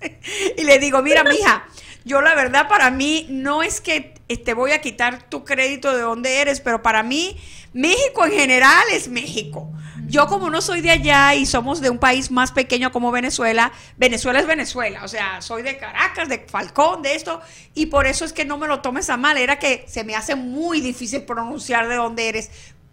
[0.56, 1.66] y le digo, mira, mija,
[2.04, 4.14] yo la verdad para mí no es que
[4.44, 7.38] te voy a quitar tu crédito de donde eres, pero para mí
[7.74, 9.70] México en general es México.
[10.06, 13.72] Yo como no soy de allá y somos de un país más pequeño como Venezuela,
[13.96, 17.40] Venezuela es Venezuela, o sea, soy de Caracas, de Falcón, de esto,
[17.74, 20.14] y por eso es que no me lo tomes a mal, era que se me
[20.14, 22.50] hace muy difícil pronunciar de dónde eres.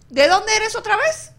[0.09, 1.31] ¿De dónde eres otra vez?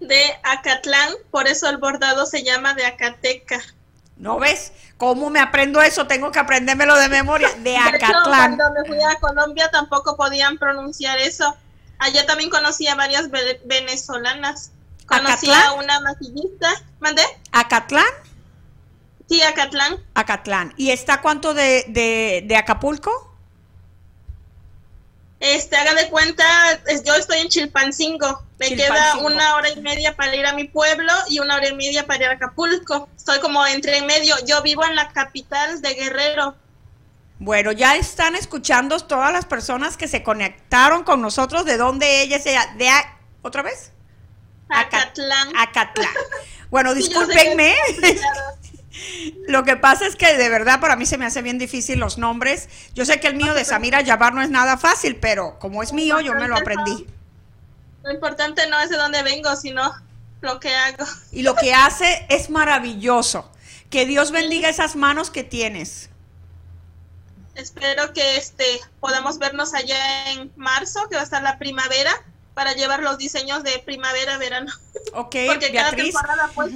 [0.00, 3.60] De Acatlán, por eso el bordado se llama de Acateca.
[4.16, 4.72] ¿No ves?
[4.96, 6.06] ¿Cómo me aprendo eso?
[6.08, 7.48] Tengo que aprendérmelo de memoria.
[7.58, 8.56] De Acatlán.
[8.56, 11.56] cuando me fui a Colombia tampoco podían pronunciar eso.
[11.98, 13.28] Allá también conocí a varias
[13.64, 14.72] venezolanas.
[15.06, 16.70] Conocí a una maquillista.
[17.00, 17.22] ¿Mandé?
[17.52, 18.06] ¿Acatlán?
[19.28, 19.98] Sí, Acatlán.
[20.14, 20.74] Acatlán.
[20.76, 21.84] ¿Y está cuánto de,
[22.46, 23.10] de, Acapulco?
[25.40, 26.44] Este, haga de cuenta,
[27.04, 28.42] yo estoy en Chilpancingo.
[28.58, 31.74] Me queda una hora y media para ir a mi pueblo y una hora y
[31.74, 33.08] media para ir a Acapulco.
[33.16, 34.34] Estoy como entre en medio.
[34.46, 36.56] Yo vivo en la capital de Guerrero.
[37.40, 41.64] Bueno, ya están escuchando todas las personas que se conectaron con nosotros.
[41.64, 42.74] ¿De dónde ella sea?
[42.76, 42.90] ¿De
[43.42, 43.92] otra vez?
[44.68, 45.56] Acatlán.
[45.56, 46.12] Acatlán.
[46.70, 47.74] Bueno, discúlpenme.
[49.46, 52.18] Lo que pasa es que de verdad para mí se me hace bien difícil los
[52.18, 52.68] nombres.
[52.94, 55.92] Yo sé que el mío de Samira Yabar no es nada fácil, pero como es
[55.92, 57.06] mío, yo me lo aprendí.
[58.02, 59.94] lo importante no es de dónde vengo, sino
[60.40, 61.04] lo que hago.
[61.30, 63.50] Y lo que hace es maravilloso.
[63.90, 66.10] Que Dios bendiga esas manos que tienes.
[67.58, 68.64] Espero que este
[69.00, 72.12] podamos vernos allá en marzo, que va a estar la primavera,
[72.54, 74.72] para llevar los diseños de primavera, verano.
[75.12, 76.14] Ok, Porque Beatriz.
[76.14, 76.72] Cada temporada, pues,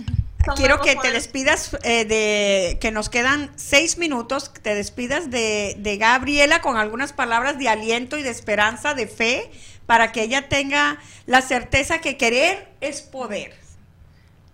[0.57, 5.97] quiero que te despidas eh, de que nos quedan seis minutos, te despidas de, de
[5.99, 9.53] Gabriela con algunas palabras de aliento y de esperanza, de fe,
[9.87, 13.55] para que ella tenga la certeza que querer es poder.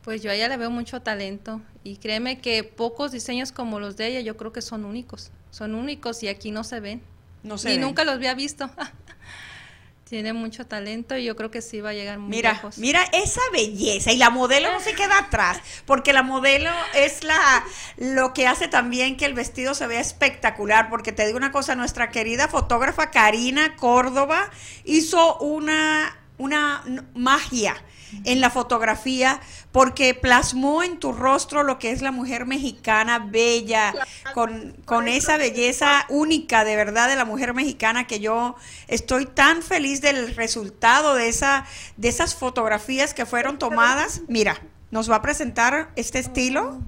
[0.02, 3.96] Pues yo a ella le veo mucho talento y créeme que pocos diseños como los
[3.96, 7.02] de ella yo creo que son únicos, son únicos y aquí no se ven.
[7.42, 8.70] No se y nunca los había visto.
[10.08, 12.78] Tiene mucho talento y yo creo que sí va a llegar muy mira, lejos.
[12.78, 17.62] Mira esa belleza y la modelo no se queda atrás, porque la modelo es la
[17.98, 21.74] lo que hace también que el vestido se vea espectacular, porque te digo una cosa,
[21.74, 24.50] nuestra querida fotógrafa Karina Córdoba
[24.84, 26.82] hizo una una
[27.14, 27.76] magia
[28.24, 29.40] en la fotografía
[29.78, 33.94] porque plasmó en tu rostro lo que es la mujer mexicana bella,
[34.34, 38.56] con, con, esa belleza única de verdad de la mujer mexicana que yo
[38.88, 41.64] estoy tan feliz del resultado de, esa,
[41.96, 44.22] de esas fotografías que fueron tomadas.
[44.26, 44.60] Mira,
[44.90, 46.80] nos va a presentar este estilo.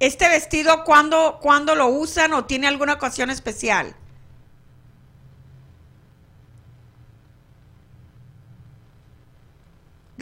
[0.00, 3.94] Este vestido, ¿cuándo, ¿cuándo lo usan o tiene alguna ocasión especial?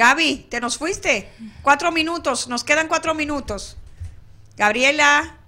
[0.02, 1.30] Gaby, te nos fuiste.
[1.62, 3.76] Cuatro minutos, nos quedan cuatro minutos.
[4.56, 5.38] Gabriela.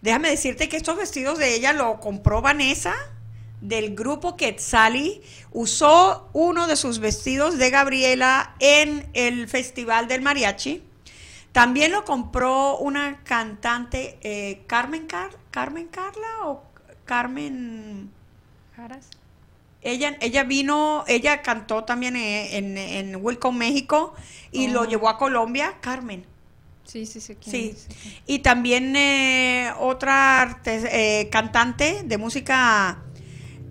[0.00, 2.94] Déjame decirte que estos vestidos de ella lo compró Vanessa
[3.60, 5.22] del grupo Quetzali.
[5.50, 10.84] Usó uno de sus vestidos de Gabriela en el Festival del Mariachi.
[11.50, 15.08] También lo compró una cantante, eh, Carmen,
[15.50, 16.62] Carmen Carla o
[17.06, 18.12] Carmen...
[18.76, 19.21] Jaras.
[19.82, 24.14] Ella, ella vino, ella cantó también en, en, Wilcom, México,
[24.52, 24.84] y lo oh.
[24.84, 26.24] llevó a Colombia, Carmen.
[26.84, 27.36] Sí, sí, sí.
[27.40, 27.74] Sí.
[28.26, 33.02] Y también eh, otra eh, cantante de música.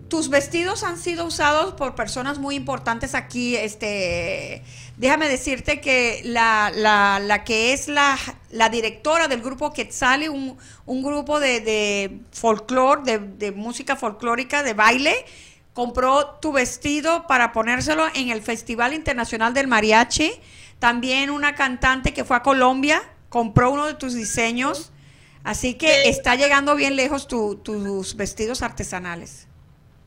[0.09, 3.55] Tus vestidos han sido usados por personas muy importantes aquí.
[3.55, 4.63] Este,
[4.97, 8.17] déjame decirte que la, la, la que es la,
[8.49, 14.63] la, directora del grupo Quetzali, un, un grupo de, de folclore, de, de música folclórica,
[14.63, 15.15] de baile,
[15.73, 20.31] compró tu vestido para ponérselo en el Festival Internacional del Mariachi.
[20.79, 24.91] También una cantante que fue a Colombia compró uno de tus diseños.
[25.43, 29.47] Así que está llegando bien lejos tus vestidos artesanales.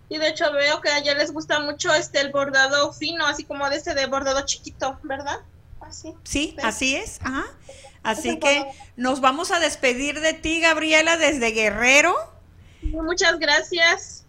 [0.08, 3.44] Y de hecho veo que a ella les gusta mucho este el bordado fino, así
[3.44, 5.40] como de este de bordado chiquito, ¿verdad?
[5.80, 6.14] Así.
[6.22, 7.18] Sí, así es.
[7.22, 7.46] Ajá.
[8.02, 12.14] Así que nos vamos a despedir de ti, Gabriela, desde Guerrero.
[12.82, 14.23] Muchas gracias.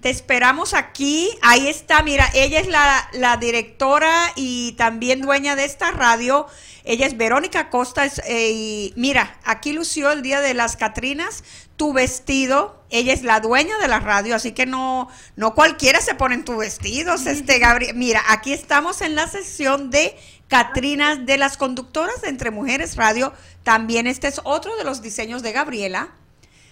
[0.00, 1.30] Te esperamos aquí.
[1.42, 6.46] Ahí está, mira, ella es la, directora y también dueña de esta radio.
[6.84, 8.06] Ella es Verónica Costa.
[8.26, 11.44] Eh, y mira, aquí lució el día de las Catrinas
[11.76, 12.82] tu vestido.
[12.90, 16.44] Ella es la dueña de la radio, así que no, no cualquiera se pone en
[16.44, 17.96] tu vestido, este Gabriel.
[17.96, 20.16] Mira, aquí estamos en la sesión de
[20.48, 23.32] Catrinas de las conductoras de Entre Mujeres Radio.
[23.62, 26.10] También este es otro de los diseños de Gabriela.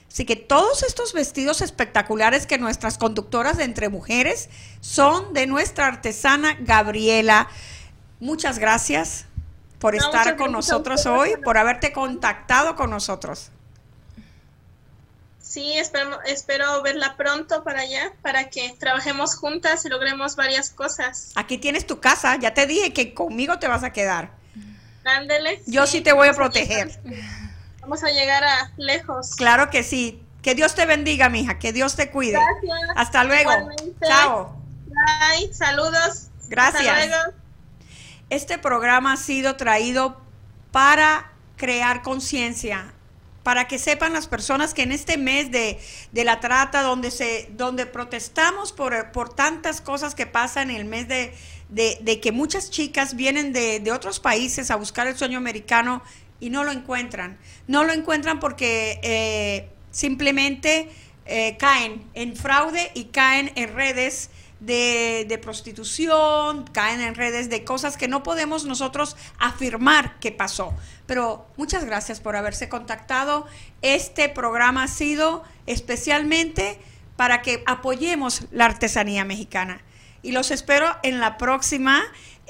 [0.09, 4.49] Así que todos estos vestidos espectaculares que nuestras conductoras de Entre Mujeres
[4.81, 7.49] son de nuestra artesana Gabriela.
[8.21, 9.27] Muchas gracias
[9.81, 13.51] por estar con nosotros hoy, por haberte contactado con nosotros.
[15.43, 21.33] Sí, espero, espero verla pronto para allá, para que trabajemos juntas y logremos varias cosas.
[21.35, 24.31] Aquí tienes tu casa, ya te dije que conmigo te vas a quedar.
[25.05, 25.63] Ándele.
[25.67, 26.99] Yo sí, te voy a proteger.
[27.85, 29.35] Vamos a llegar a lejos.
[29.37, 30.23] Claro que sí.
[30.41, 31.59] Que Dios te bendiga, mija.
[31.59, 32.33] Que Dios te cuide.
[32.33, 32.91] Gracias.
[32.97, 33.51] Hasta luego.
[34.07, 34.57] Chao.
[34.87, 35.53] Bye.
[35.53, 36.29] Saludos.
[36.49, 37.11] Gracias.
[38.31, 40.17] Este programa ha sido traído
[40.71, 42.95] para crear conciencia,
[43.43, 45.79] para que sepan las personas que en este mes de,
[46.13, 51.07] la trata, donde, se, donde protestamos por, por tantas cosas que pasan en el mes
[51.07, 51.35] de,
[51.69, 56.03] de, que muchas chicas vienen de, de, otros países a buscar el sueño americano
[56.41, 57.39] y no lo encuentran.
[57.67, 60.91] No lo encuentran porque eh, simplemente
[61.27, 64.31] eh, caen en fraude y caen en redes
[64.61, 70.75] de, de, prostitución, caen en redes de cosas que no podemos nosotros afirmar que pasó.
[71.07, 73.47] Pero muchas gracias por haberse contactado.
[73.83, 76.79] Este programa ha sido especialmente
[77.17, 79.83] para que apoyemos la artesanía mexicana.
[80.23, 82.03] Y los espero en la próxima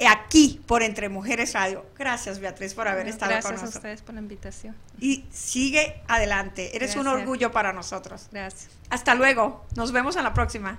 [0.03, 1.85] aquí por Entre Mujeres Radio.
[1.97, 3.61] Gracias, Beatriz, por haber estado con nosotros.
[3.61, 4.75] Gracias a ustedes por la invitación.
[4.99, 6.75] Y sigue adelante.
[6.75, 8.27] Eres un orgullo para nosotros.
[8.31, 8.69] Gracias.
[8.89, 9.65] Hasta luego.
[9.75, 10.77] Nos vemos en la próxima.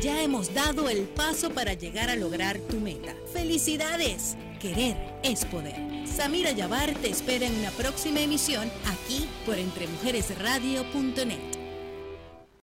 [0.00, 3.14] Ya hemos dado el paso para llegar a lograr tu meta.
[3.32, 4.36] ¡Felicidades!
[4.58, 5.76] Querer es poder.
[6.06, 11.59] Samira Yabar te espera en una próxima emisión aquí por entremujeresradio.net.